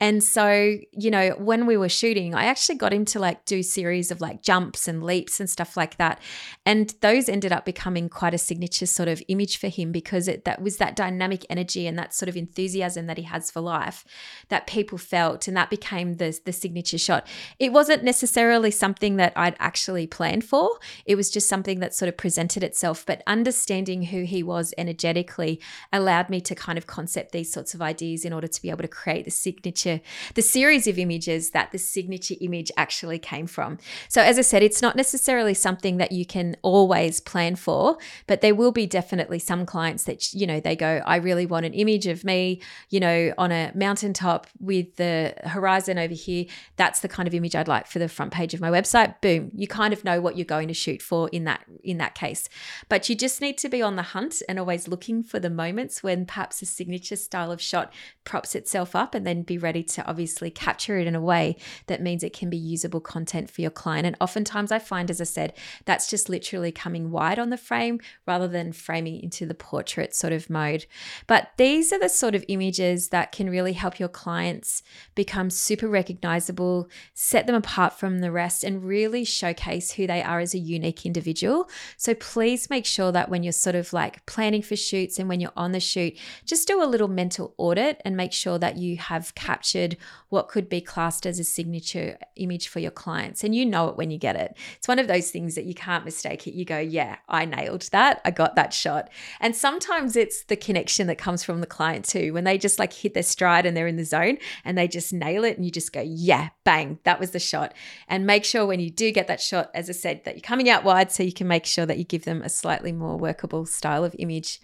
And 0.01 0.23
so, 0.23 0.79
you 0.93 1.11
know, 1.11 1.31
when 1.39 1.67
we 1.67 1.77
were 1.77 1.89
shooting, 1.89 2.35
I 2.35 2.45
actually 2.45 2.77
got 2.77 2.93
him 2.93 3.05
to 3.09 3.19
like 3.19 3.45
do 3.45 3.63
series 3.63 4.11
of 4.11 4.21
like 4.21 4.43
jumps 4.43 4.89
and 4.89 5.03
leaps 5.03 5.41
and 5.41 5.49
stuff 5.49 5.77
like 5.77 5.97
that. 5.97 6.21
And 6.67 6.95
those 7.01 7.29
ended 7.29 7.53
up 7.53 7.65
becoming 7.65 8.09
quite 8.09 8.35
a 8.35 8.39
signature 8.39 8.87
sort 8.87 9.09
of 9.09 9.23
image 9.29 9.59
for 9.59 9.69
him 9.69 9.93
because 9.93 10.29
it 10.29 10.45
that 10.45 10.61
was 10.63 10.77
that 10.79 10.97
dynamic 10.97 11.45
energy 11.49 11.87
and 11.87 11.99
that 11.99 12.15
sort 12.15 12.29
of 12.29 12.37
enthusiasm 12.37 13.07
that 13.07 13.17
he 13.17 13.25
has 13.25 13.51
for 13.51 13.61
life 13.61 14.05
that 14.49 14.67
people 14.67 14.99
felt 14.99 15.49
and 15.49 15.57
that 15.57 15.71
became 15.71 16.17
the 16.17 16.39
the 16.45 16.53
signature 16.53 16.99
shot. 16.99 17.27
It 17.59 17.73
wasn't 17.73 18.05
necessarily 18.05 18.71
something 18.71 19.17
that 19.17 19.33
I'd 19.37 19.57
actually 19.59 20.07
planned 20.07 20.45
for. 20.45 20.79
It 21.05 21.15
was 21.15 21.31
just 21.31 21.49
something 21.49 21.81
that 21.81 21.95
sort 21.95 22.09
of 22.09 22.17
presented 22.17 22.63
itself, 22.63 23.05
but 23.07 23.23
understanding 23.27 24.05
who 24.05 24.25
he 24.25 24.43
was 24.43 24.75
energetically 24.77 25.61
allowed 25.93 26.29
me 26.29 26.41
to 26.43 26.55
kind 26.55 26.79
of 26.79 26.87
concept 26.87 27.33
these 27.33 27.53
sorts 27.53 27.75
of 27.75 27.83
ideas 27.83 28.25
in 28.25 28.33
order 28.33 28.47
to 28.49 28.63
be 28.63 28.71
able 28.71 28.83
to 28.83 28.89
create 28.89 29.25
the 29.25 29.31
signature 29.31 30.01
the 30.35 30.43
series 30.43 30.87
of 30.87 30.99
images 30.99 31.51
that 31.51 31.73
the 31.73 31.79
signature 31.79 32.35
image 32.41 32.71
actually 32.77 32.98
actually 32.99 33.19
came 33.19 33.47
from. 33.47 33.79
So, 34.09 34.21
as 34.23 34.39
I 34.39 34.43
said, 34.43 34.63
it's 34.65 34.83
not 34.83 34.97
necessarily 34.97 35.55
something 35.55 35.99
that 35.99 36.11
you 36.11 36.27
can 36.27 36.57
always 36.63 37.21
plan 37.21 37.55
for, 37.55 37.97
but 38.27 38.41
there 38.41 38.57
will 38.57 38.73
be 38.73 38.87
definitely 38.87 39.39
some 39.39 39.65
clients 39.67 40.03
that, 40.05 40.35
you 40.35 40.49
know, 40.49 40.59
they 40.59 40.75
go, 40.75 41.01
I 41.07 41.17
really 41.17 41.47
want 41.47 41.65
an 41.65 41.75
image 41.75 42.09
of 42.09 42.25
me, 42.25 42.61
you 42.91 42.99
know, 42.99 43.33
on 43.39 43.53
a 43.53 43.71
mountaintop 43.77 44.49
with 44.59 44.97
the 44.97 45.35
horizon 45.45 45.97
over 45.97 46.15
here. 46.15 46.47
That's 46.77 46.99
the 46.99 47.09
kind 47.09 47.29
of 47.29 47.35
image 47.35 47.55
I'd 47.55 47.69
like 47.69 47.87
for 47.87 48.01
the 48.01 48.09
front 48.09 48.33
page 48.33 48.53
of 48.53 48.61
my 48.61 48.71
website. 48.71 49.21
Boom, 49.21 49.53
you 49.55 49.69
kind 49.69 49.93
of 49.93 50.03
know 50.03 50.21
what 50.21 50.37
you're 50.37 50.45
going 50.45 50.67
to 50.67 50.75
shoot 50.75 51.01
for 51.01 51.29
in 51.29 51.45
that 51.45 51.65
in 51.85 51.99
that 51.99 52.17
case. 52.17 52.49
But 52.89 53.09
you 53.09 53.15
just 53.15 53.41
need 53.41 53.59
to 53.59 53.69
be 53.69 53.81
on 53.81 53.95
the 53.95 54.03
hunt 54.03 54.43
and 54.49 54.59
always 54.59 54.89
looking 54.89 55.23
for 55.23 55.39
the 55.39 55.51
moments 55.51 56.03
when 56.03 56.27
perhaps 56.27 56.63
a 56.63 56.67
signature 56.67 57.17
style 57.17 57.53
of 57.53 57.61
shot 57.61 57.93
props 58.25 58.57
itself 58.57 58.97
up 58.97 59.15
and 59.15 59.25
then 59.25 59.43
be 59.43 59.57
ready 59.57 59.85
to 59.85 60.05
obviously 60.05 60.51
capture 60.51 60.99
it 60.99 61.07
in 61.07 61.15
a 61.15 61.21
way 61.21 61.57
that 61.87 62.03
means 62.03 62.25
it 62.25 62.33
can 62.33 62.51
be 62.51 62.57
usable 62.57 62.88
usable 62.89 63.01
content 63.01 63.51
for 63.51 63.61
your 63.61 63.71
client. 63.71 64.07
And 64.07 64.17
oftentimes 64.21 64.73
I 64.73 64.79
find, 64.79 65.11
as 65.11 65.21
I 65.21 65.25
said, 65.25 65.53
that's 65.85 66.09
just 66.09 66.29
literally 66.29 66.73
coming 66.73 67.11
wide 67.11 67.39
on 67.39 67.51
the 67.51 67.57
frame 67.59 68.01
rather 68.27 68.49
than 68.49 68.73
framing 68.73 69.21
into 69.23 69.45
the 69.45 69.55
portrait 69.55 70.15
sort 70.15 70.33
of 70.33 70.49
mode. 70.49 70.87
But 71.27 71.51
these 71.59 71.93
are 71.93 71.99
the 71.99 72.09
sort 72.09 72.35
of 72.35 72.45
images 72.49 73.09
that 73.09 73.33
can 73.33 73.51
really 73.51 73.75
help 73.75 74.01
your 74.01 74.09
clients 74.09 74.83
become 75.15 75.51
super 75.51 75.87
recognizable, 75.87 76.89
set 77.13 77.47
them 77.47 77.55
apart 77.55 77.93
from 77.93 78.21
the 78.21 78.33
rest, 78.33 78.65
and 78.65 78.85
really 78.85 79.25
showcase 79.25 79.93
who 79.93 80.07
they 80.07 80.23
are 80.23 80.41
as 80.41 80.55
a 80.55 80.59
unique 80.59 81.05
individual. 81.05 81.69
So 81.99 82.15
please 82.15 82.71
make 82.71 82.87
sure 82.87 83.13
that 83.13 83.29
when 83.29 83.43
you're 83.43 83.53
sort 83.53 83.77
of 83.77 83.93
like 83.93 84.25
planning 84.25 84.63
for 84.63 84.77
shoots 84.77 85.19
and 85.19 85.29
when 85.29 85.41
you're 85.41 85.53
on 85.57 85.73
the 85.73 85.81
shoot, 85.81 86.17
just 86.47 86.67
do 86.67 86.83
a 86.83 86.87
little 86.87 87.09
mental 87.09 87.55
audit 87.59 88.01
and 88.05 88.17
make 88.17 88.33
sure 88.33 88.59
that 88.59 88.79
you 88.79 88.97
have 88.97 89.35
captured 89.35 89.97
what 90.31 90.49
could 90.49 90.69
be 90.69 90.81
classed 90.81 91.27
as 91.27 91.39
a 91.39 91.45
signature 91.45 92.17
image 92.37 92.69
for 92.69 92.78
for 92.79 92.83
your 92.83 92.91
clients. 92.93 93.43
And 93.43 93.57
you 93.57 93.67
know 93.67 93.89
it 93.89 93.97
when 93.97 94.13
you 94.13 94.19
get 94.19 94.37
it. 94.37 94.57
It's 94.77 94.87
one 94.87 95.01
of 95.01 95.09
those 95.09 95.33
things 95.33 95.57
that 95.57 95.65
you 95.65 95.75
can't 95.75 96.05
mistake 96.05 96.47
it. 96.47 96.55
You 96.55 96.65
go, 96.65 96.79
yeah, 96.79 97.17
I 97.29 97.45
nailed 97.45 97.83
that. 97.91 98.21
I 98.25 98.31
got 98.31 98.55
that 98.55 98.73
shot. 98.73 99.11
And 99.41 99.57
sometimes 99.57 100.15
it's 100.15 100.45
the 100.45 100.55
connection 100.55 101.09
that 101.09 101.19
comes 101.19 101.43
from 101.43 101.61
the 101.61 101.67
client 101.67 102.05
too, 102.05 102.33
when 102.33 102.45
they 102.45 102.57
just 102.57 102.79
like 102.79 102.93
hit 102.93 103.15
their 103.15 103.25
stride 103.25 103.67
and 103.67 103.77
they're 103.77 103.89
in 103.89 103.97
the 103.97 104.05
zone 104.05 104.39
and 104.65 104.79
they 104.79 104.87
just 104.87 105.13
nail 105.13 105.43
it 105.43 105.57
and 105.57 105.65
you 105.65 105.73
just 105.73 105.93
go, 105.93 106.01
yeah, 106.07 106.51
bang, 106.63 107.01
that 107.03 107.19
was 107.19 107.33
the 107.33 107.41
shot. 107.41 107.75
And 108.07 108.25
make 108.25 108.45
sure 108.45 108.65
when 108.65 108.79
you 108.79 108.91
do 108.91 109.11
get 109.11 109.27
that 109.27 109.41
shot, 109.41 109.73
as 109.75 109.91
I 109.91 109.93
said, 109.93 110.25
that 110.25 110.37
you're 110.37 110.43
coming 110.43 110.71
out 110.71 110.85
wide 110.85 111.11
so 111.11 111.25
you 111.25 111.33
can 111.33 111.49
make 111.49 111.67
sure 111.67 111.85
that 111.85 111.99
you 111.99 112.05
give 112.05 112.25
them 112.25 112.43
a 112.43 112.49
slightly 112.49 112.93
more 112.93 113.17
workable 113.17 113.67
style 113.67 114.05
of 114.05 114.15
image. 114.21 114.61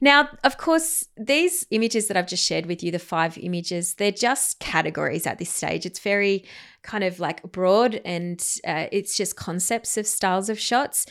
Now, 0.00 0.28
of 0.44 0.58
course, 0.58 1.08
these 1.16 1.66
images 1.72 2.06
that 2.06 2.16
I've 2.16 2.28
just 2.28 2.44
shared 2.44 2.66
with 2.66 2.84
you, 2.84 2.92
the 2.92 3.00
five 3.00 3.36
images, 3.36 3.94
they're 3.94 4.12
just 4.12 4.60
categories 4.60 5.26
at 5.26 5.38
this 5.38 5.50
stage. 5.50 5.84
It's 5.84 5.98
very 5.98 6.44
kind 6.82 7.04
of 7.04 7.20
like 7.20 7.42
broad 7.52 8.00
and 8.04 8.44
uh, 8.66 8.86
it's 8.92 9.16
just 9.16 9.36
concepts 9.36 9.96
of 9.96 10.06
styles 10.06 10.48
of 10.48 10.58
shots. 10.58 11.06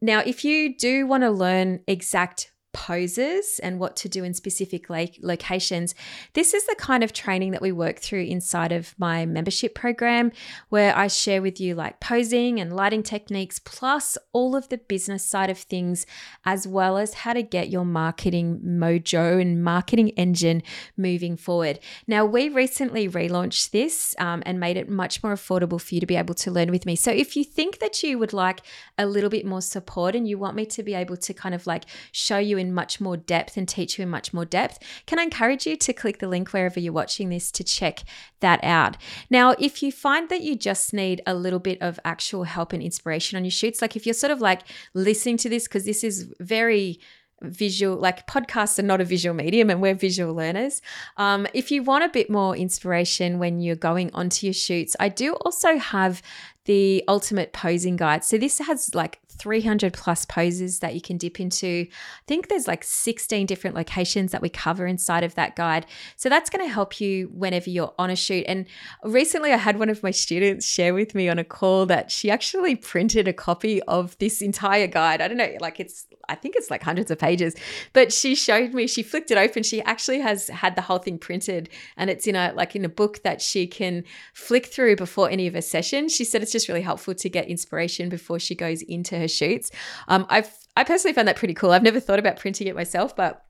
Now, 0.00 0.20
if 0.20 0.44
you 0.44 0.76
do 0.76 1.06
want 1.06 1.22
to 1.22 1.30
learn 1.30 1.80
exact 1.86 2.52
poses 2.74 3.58
and 3.62 3.78
what 3.78 3.96
to 3.96 4.08
do 4.08 4.24
in 4.24 4.34
specific 4.34 4.90
locations. 4.90 5.94
This 6.34 6.52
is 6.52 6.66
the 6.66 6.74
kind 6.76 7.02
of 7.02 7.14
training 7.14 7.52
that 7.52 7.62
we 7.62 7.72
work 7.72 8.00
through 8.00 8.24
inside 8.24 8.72
of 8.72 8.94
my 8.98 9.24
membership 9.24 9.74
program, 9.74 10.32
where 10.68 10.94
I 10.94 11.06
share 11.06 11.40
with 11.40 11.60
you 11.60 11.74
like 11.74 12.00
posing 12.00 12.60
and 12.60 12.74
lighting 12.74 13.02
techniques, 13.02 13.58
plus 13.58 14.18
all 14.32 14.54
of 14.54 14.68
the 14.68 14.78
business 14.78 15.24
side 15.24 15.48
of 15.48 15.58
things, 15.58 16.04
as 16.44 16.66
well 16.66 16.98
as 16.98 17.14
how 17.14 17.32
to 17.32 17.42
get 17.42 17.70
your 17.70 17.84
marketing 17.84 18.60
mojo 18.64 19.40
and 19.40 19.62
marketing 19.64 20.10
engine 20.10 20.62
moving 20.96 21.36
forward. 21.36 21.78
Now, 22.06 22.24
we 22.24 22.48
recently 22.48 23.08
relaunched 23.08 23.70
this 23.70 24.14
um, 24.18 24.42
and 24.44 24.58
made 24.58 24.76
it 24.76 24.88
much 24.88 25.22
more 25.22 25.32
affordable 25.32 25.80
for 25.80 25.94
you 25.94 26.00
to 26.00 26.06
be 26.06 26.16
able 26.16 26.34
to 26.34 26.50
learn 26.50 26.70
with 26.70 26.84
me. 26.84 26.96
So, 26.96 27.12
if 27.12 27.36
you 27.36 27.44
think 27.44 27.78
that 27.78 28.02
you 28.02 28.18
would 28.18 28.32
like 28.32 28.62
a 28.98 29.06
little 29.06 29.30
bit 29.30 29.46
more 29.46 29.62
support 29.62 30.16
and 30.16 30.26
you 30.26 30.38
want 30.38 30.56
me 30.56 30.66
to 30.66 30.82
be 30.82 30.94
able 30.94 31.16
to 31.16 31.32
kind 31.32 31.54
of 31.54 31.66
like 31.68 31.84
show 32.10 32.38
you 32.38 32.58
in 32.64 32.74
much 32.74 33.00
more 33.00 33.16
depth 33.16 33.56
and 33.56 33.68
teach 33.68 33.98
you 33.98 34.02
in 34.02 34.08
much 34.08 34.32
more 34.32 34.44
depth, 34.44 34.78
can 35.06 35.18
I 35.18 35.22
encourage 35.22 35.66
you 35.66 35.76
to 35.76 35.92
click 35.92 36.18
the 36.18 36.28
link 36.28 36.52
wherever 36.52 36.80
you're 36.80 36.92
watching 36.92 37.28
this 37.28 37.50
to 37.52 37.64
check 37.64 38.04
that 38.40 38.62
out. 38.62 38.96
Now, 39.30 39.54
if 39.58 39.82
you 39.82 39.90
find 39.90 40.28
that 40.28 40.42
you 40.42 40.56
just 40.56 40.92
need 40.92 41.22
a 41.26 41.34
little 41.34 41.58
bit 41.58 41.80
of 41.80 41.98
actual 42.04 42.44
help 42.44 42.72
and 42.72 42.82
inspiration 42.82 43.36
on 43.36 43.44
your 43.44 43.50
shoots, 43.50 43.80
like 43.80 43.96
if 43.96 44.06
you're 44.06 44.14
sort 44.14 44.30
of 44.30 44.40
like 44.40 44.62
listening 44.92 45.36
to 45.38 45.48
this, 45.48 45.64
because 45.64 45.84
this 45.84 46.04
is 46.04 46.32
very 46.40 47.00
visual 47.42 47.96
like 47.96 48.26
podcasts 48.26 48.78
are 48.78 48.82
not 48.82 49.00
a 49.00 49.04
visual 49.04 49.34
medium 49.34 49.68
and 49.68 49.82
we're 49.82 49.94
visual 49.94 50.34
learners 50.34 50.80
um, 51.16 51.46
if 51.52 51.70
you 51.70 51.82
want 51.82 52.04
a 52.04 52.08
bit 52.08 52.30
more 52.30 52.56
inspiration 52.56 53.38
when 53.38 53.60
you're 53.60 53.76
going 53.76 54.10
onto 54.14 54.46
your 54.46 54.54
shoots 54.54 54.96
i 54.98 55.08
do 55.08 55.34
also 55.34 55.76
have 55.76 56.22
the 56.64 57.04
ultimate 57.08 57.52
posing 57.52 57.96
guide. 57.96 58.24
So 58.24 58.38
this 58.38 58.58
has 58.58 58.94
like 58.94 59.20
300 59.38 59.92
plus 59.92 60.24
poses 60.24 60.78
that 60.80 60.94
you 60.94 61.00
can 61.00 61.16
dip 61.16 61.40
into. 61.40 61.86
I 61.90 62.24
think 62.26 62.48
there's 62.48 62.68
like 62.68 62.84
16 62.84 63.46
different 63.46 63.76
locations 63.76 64.32
that 64.32 64.42
we 64.42 64.48
cover 64.48 64.86
inside 64.86 65.24
of 65.24 65.34
that 65.34 65.56
guide. 65.56 65.86
So 66.16 66.28
that's 66.28 66.50
going 66.50 66.64
to 66.64 66.72
help 66.72 67.00
you 67.00 67.30
whenever 67.34 67.70
you're 67.70 67.94
on 67.98 68.10
a 68.10 68.16
shoot. 68.16 68.44
And 68.46 68.66
recently 69.02 69.52
I 69.52 69.56
had 69.56 69.78
one 69.78 69.90
of 69.90 70.02
my 70.02 70.10
students 70.10 70.66
share 70.66 70.94
with 70.94 71.14
me 71.14 71.28
on 71.28 71.38
a 71.38 71.44
call 71.44 71.86
that 71.86 72.10
she 72.10 72.30
actually 72.30 72.76
printed 72.76 73.28
a 73.28 73.32
copy 73.32 73.82
of 73.82 74.16
this 74.18 74.40
entire 74.40 74.86
guide. 74.86 75.20
I 75.20 75.28
don't 75.28 75.36
know, 75.36 75.52
like 75.60 75.80
it's 75.80 76.06
I 76.28 76.34
think 76.34 76.56
it's 76.56 76.70
like 76.70 76.82
hundreds 76.82 77.10
of 77.10 77.18
pages, 77.18 77.54
but 77.92 78.10
she 78.12 78.34
showed 78.34 78.72
me, 78.72 78.86
she 78.86 79.02
flicked 79.02 79.30
it 79.30 79.36
open. 79.36 79.62
She 79.62 79.82
actually 79.82 80.20
has 80.20 80.48
had 80.48 80.74
the 80.74 80.80
whole 80.80 80.98
thing 80.98 81.18
printed 81.18 81.68
and 81.96 82.08
it's 82.08 82.26
in 82.26 82.34
a 82.36 82.52
like 82.54 82.74
in 82.74 82.84
a 82.84 82.88
book 82.88 83.22
that 83.24 83.42
she 83.42 83.66
can 83.66 84.04
flick 84.32 84.66
through 84.66 84.96
before 84.96 85.28
any 85.28 85.46
of 85.46 85.54
her 85.54 85.60
sessions. 85.60 86.14
She 86.14 86.24
said 86.24 86.42
it's 86.42 86.52
just 86.54 86.68
really 86.68 86.80
helpful 86.80 87.14
to 87.14 87.28
get 87.28 87.48
inspiration 87.48 88.08
before 88.08 88.38
she 88.38 88.54
goes 88.54 88.80
into 88.80 89.18
her 89.18 89.28
shoots. 89.28 89.70
Um, 90.08 90.24
I've 90.30 90.50
I 90.76 90.82
personally 90.82 91.12
found 91.12 91.28
that 91.28 91.36
pretty 91.36 91.54
cool. 91.54 91.70
I've 91.70 91.82
never 91.82 92.00
thought 92.00 92.18
about 92.18 92.38
printing 92.38 92.66
it 92.66 92.74
myself, 92.74 93.14
but 93.14 93.43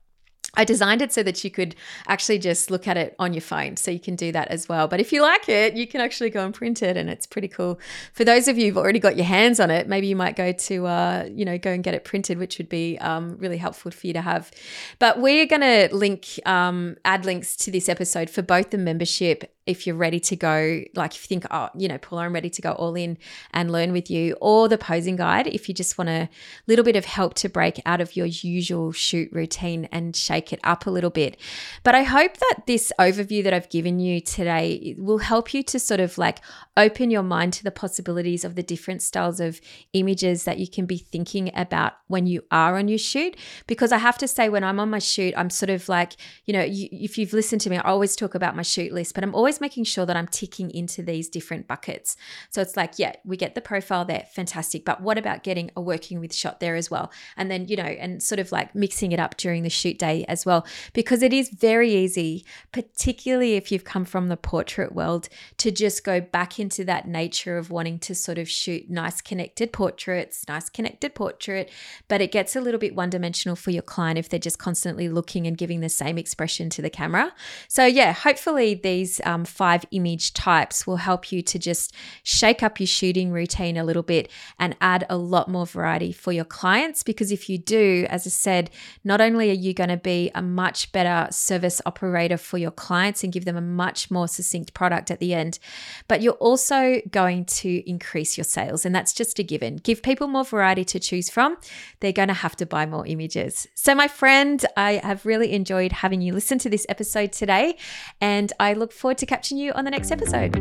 I 0.57 0.63
designed 0.63 1.01
it 1.01 1.11
so 1.11 1.23
that 1.23 1.43
you 1.43 1.51
could 1.51 1.75
actually 2.07 2.39
just 2.39 2.71
look 2.71 2.87
at 2.87 2.97
it 2.97 3.15
on 3.19 3.33
your 3.33 3.41
phone. 3.41 3.77
So 3.77 3.91
you 3.91 3.99
can 3.99 4.15
do 4.15 4.31
that 4.31 4.49
as 4.49 4.69
well. 4.69 4.87
But 4.87 4.99
if 4.99 5.11
you 5.11 5.21
like 5.21 5.49
it, 5.49 5.75
you 5.75 5.87
can 5.87 6.01
actually 6.01 6.29
go 6.29 6.45
and 6.45 6.53
print 6.53 6.81
it 6.81 6.97
and 6.97 7.09
it's 7.09 7.25
pretty 7.25 7.47
cool. 7.47 7.79
For 8.13 8.23
those 8.23 8.47
of 8.47 8.57
you 8.57 8.67
who've 8.67 8.77
already 8.77 8.99
got 8.99 9.15
your 9.15 9.25
hands 9.25 9.59
on 9.59 9.71
it, 9.71 9.87
maybe 9.87 10.07
you 10.07 10.15
might 10.15 10.35
go 10.35 10.51
to, 10.51 10.87
uh, 10.87 11.29
you 11.31 11.45
know, 11.45 11.57
go 11.57 11.71
and 11.71 11.83
get 11.83 11.93
it 11.93 12.03
printed, 12.03 12.37
which 12.37 12.57
would 12.57 12.69
be 12.69 12.97
um, 12.99 13.37
really 13.37 13.57
helpful 13.57 13.91
for 13.91 14.07
you 14.07 14.13
to 14.13 14.21
have. 14.21 14.51
But 14.99 15.19
we're 15.19 15.45
going 15.45 15.61
to 15.61 15.89
link, 15.93 16.39
um, 16.45 16.97
add 17.05 17.25
links 17.25 17.55
to 17.57 17.71
this 17.71 17.89
episode 17.89 18.29
for 18.29 18.41
both 18.41 18.69
the 18.69 18.77
membership 18.77 19.51
if 19.65 19.87
you're 19.87 19.95
ready 19.95 20.19
to 20.19 20.35
go, 20.35 20.83
like 20.93 21.15
if 21.15 21.23
you 21.23 21.27
think, 21.27 21.45
oh, 21.49 21.69
you 21.75 21.87
know, 21.87 21.97
Paula, 21.97 22.23
I'm 22.23 22.33
ready 22.33 22.49
to 22.49 22.61
go 22.61 22.73
all 22.73 22.95
in 22.95 23.17
and 23.51 23.71
learn 23.71 23.91
with 23.91 24.11
you, 24.11 24.37
or 24.39 24.67
the 24.67 24.77
posing 24.77 25.15
guide 25.15 25.47
if 25.47 25.67
you 25.67 25.73
just 25.73 25.97
want 25.97 26.09
a 26.09 26.29
little 26.67 26.85
bit 26.85 26.95
of 26.95 27.05
help 27.05 27.33
to 27.35 27.49
break 27.49 27.81
out 27.85 27.99
of 27.99 28.15
your 28.15 28.27
usual 28.27 28.91
shoot 28.91 29.29
routine 29.31 29.85
and 29.91 30.15
shake 30.15 30.44
it 30.53 30.59
up 30.63 30.85
a 30.85 30.89
little 30.91 31.09
bit. 31.09 31.39
But 31.83 31.95
I 31.95 32.03
hope 32.03 32.37
that 32.37 32.61
this 32.67 32.91
overview 32.99 33.43
that 33.43 33.53
I've 33.53 33.69
given 33.69 33.99
you 33.99 34.21
today 34.21 34.95
will 34.97 35.17
help 35.17 35.53
you 35.53 35.63
to 35.63 35.79
sort 35.79 35.99
of 35.99 36.17
like 36.17 36.39
open 36.77 37.09
your 37.09 37.23
mind 37.23 37.53
to 37.53 37.63
the 37.63 37.71
possibilities 37.71 38.43
of 38.43 38.55
the 38.55 38.63
different 38.63 39.01
styles 39.01 39.39
of 39.39 39.59
images 39.93 40.43
that 40.43 40.59
you 40.59 40.67
can 40.67 40.85
be 40.85 40.97
thinking 40.97 41.49
about 41.55 41.93
when 42.07 42.27
you 42.27 42.43
are 42.51 42.77
on 42.77 42.87
your 42.87 42.99
shoot. 42.99 43.35
Because 43.67 43.91
I 43.91 43.97
have 43.97 44.17
to 44.19 44.27
say, 44.27 44.49
when 44.49 44.63
I'm 44.63 44.79
on 44.79 44.89
my 44.89 44.99
shoot, 44.99 45.33
I'm 45.35 45.49
sort 45.49 45.69
of 45.69 45.89
like, 45.89 46.17
you 46.45 46.53
know, 46.53 46.63
you, 46.63 46.87
if 46.91 47.17
you've 47.17 47.33
listened 47.33 47.61
to 47.61 47.69
me, 47.69 47.77
I 47.77 47.89
always 47.89 48.15
talk 48.15 48.35
about 48.35 48.55
my 48.55 48.61
shoot 48.61 48.91
list, 48.91 49.15
but 49.15 49.23
I'm 49.23 49.33
always 49.33 49.55
always 49.55 49.61
making 49.61 49.83
sure 49.83 50.05
that 50.05 50.17
I'm 50.17 50.27
ticking 50.27 50.71
into 50.71 51.01
these 51.01 51.29
different 51.29 51.67
buckets. 51.67 52.17
So 52.49 52.61
it's 52.61 52.75
like, 52.75 52.99
yeah, 52.99 53.13
we 53.23 53.37
get 53.37 53.55
the 53.55 53.61
profile 53.61 54.03
there, 54.03 54.25
fantastic. 54.33 54.83
But 54.83 55.01
what 55.01 55.17
about 55.17 55.43
getting 55.43 55.71
a 55.75 55.81
working 55.81 56.19
with 56.19 56.33
shot 56.33 56.59
there 56.59 56.75
as 56.75 56.91
well? 56.91 57.11
And 57.37 57.49
then, 57.49 57.67
you 57.67 57.75
know, 57.75 57.83
and 57.83 58.21
sort 58.21 58.39
of 58.39 58.51
like 58.51 58.75
mixing 58.75 59.11
it 59.11 59.19
up 59.19 59.37
during 59.37 59.63
the 59.63 59.69
shoot 59.69 59.97
day 59.97 60.25
as 60.35 60.45
well, 60.45 60.65
because 60.91 61.23
it 61.23 61.31
is 61.31 61.49
very 61.49 61.91
easy, 62.03 62.45
particularly 62.73 63.53
if 63.53 63.71
you've 63.71 63.85
come 63.93 64.03
from 64.03 64.27
the 64.27 64.35
portrait 64.35 64.91
world, 64.93 65.29
to 65.57 65.71
just 65.71 66.03
go 66.03 66.19
back 66.19 66.59
into 66.59 66.83
that 66.83 67.07
nature 67.07 67.57
of 67.57 67.71
wanting 67.71 67.99
to 67.99 68.13
sort 68.13 68.37
of 68.37 68.49
shoot 68.49 68.89
nice 68.89 69.21
connected 69.21 69.71
portraits, 69.71 70.45
nice 70.49 70.69
connected 70.69 71.15
portrait. 71.15 71.71
But 72.09 72.19
it 72.19 72.33
gets 72.33 72.55
a 72.55 72.61
little 72.61 72.79
bit 72.79 72.95
one 72.95 73.09
dimensional 73.09 73.55
for 73.55 73.71
your 73.71 73.87
client 73.93 74.19
if 74.19 74.27
they're 74.27 74.39
just 74.49 74.59
constantly 74.59 75.07
looking 75.07 75.47
and 75.47 75.57
giving 75.57 75.79
the 75.79 75.95
same 76.03 76.17
expression 76.17 76.69
to 76.71 76.81
the 76.81 76.89
camera. 76.89 77.33
So, 77.69 77.85
yeah, 77.85 78.11
hopefully 78.11 78.73
these 78.75 79.21
um, 79.23 79.45
five 79.45 79.85
image 79.91 80.33
types 80.33 80.85
will 80.85 80.97
help 80.97 81.31
you 81.31 81.41
to 81.43 81.57
just 81.57 81.95
shake 82.23 82.61
up 82.61 82.79
your 82.79 82.87
shooting 82.87 83.31
routine 83.31 83.77
a 83.77 83.85
little 83.85 84.03
bit 84.03 84.29
and 84.59 84.75
add 84.81 85.05
a 85.09 85.15
lot 85.15 85.47
more 85.47 85.65
variety 85.65 86.11
for 86.11 86.33
your 86.33 86.45
clients. 86.59 87.03
Because 87.03 87.31
if 87.31 87.49
you 87.49 87.57
do, 87.57 88.05
as 88.09 88.27
I 88.27 88.29
said, 88.29 88.69
not 89.03 89.21
only 89.21 89.49
are 89.49 89.53
you 89.53 89.73
going 89.73 89.89
to 89.89 89.97
a 90.33 90.41
much 90.41 90.91
better 90.91 91.31
service 91.31 91.81
operator 91.85 92.37
for 92.37 92.57
your 92.57 92.71
clients 92.71 93.23
and 93.23 93.31
give 93.31 93.45
them 93.45 93.55
a 93.55 93.61
much 93.61 94.09
more 94.09 94.27
succinct 94.27 94.73
product 94.73 95.11
at 95.11 95.19
the 95.19 95.33
end, 95.33 95.59
but 96.07 96.21
you're 96.21 96.33
also 96.33 97.01
going 97.11 97.45
to 97.45 97.87
increase 97.89 98.37
your 98.37 98.43
sales. 98.43 98.85
And 98.85 98.95
that's 98.95 99.13
just 99.13 99.39
a 99.39 99.43
given. 99.43 99.77
Give 99.77 100.01
people 100.01 100.27
more 100.27 100.43
variety 100.43 100.85
to 100.85 100.99
choose 100.99 101.29
from, 101.29 101.57
they're 101.99 102.11
going 102.11 102.29
to 102.29 102.33
have 102.33 102.55
to 102.57 102.65
buy 102.65 102.85
more 102.85 103.05
images. 103.05 103.67
So, 103.75 103.93
my 103.93 104.07
friend, 104.07 104.65
I 104.75 104.93
have 105.03 105.25
really 105.25 105.53
enjoyed 105.53 105.91
having 105.91 106.21
you 106.21 106.33
listen 106.33 106.57
to 106.59 106.69
this 106.69 106.85
episode 106.89 107.31
today, 107.31 107.77
and 108.21 108.51
I 108.59 108.73
look 108.73 108.91
forward 108.91 109.17
to 109.19 109.25
catching 109.25 109.57
you 109.57 109.71
on 109.73 109.85
the 109.85 109.91
next 109.91 110.11
episode. 110.11 110.55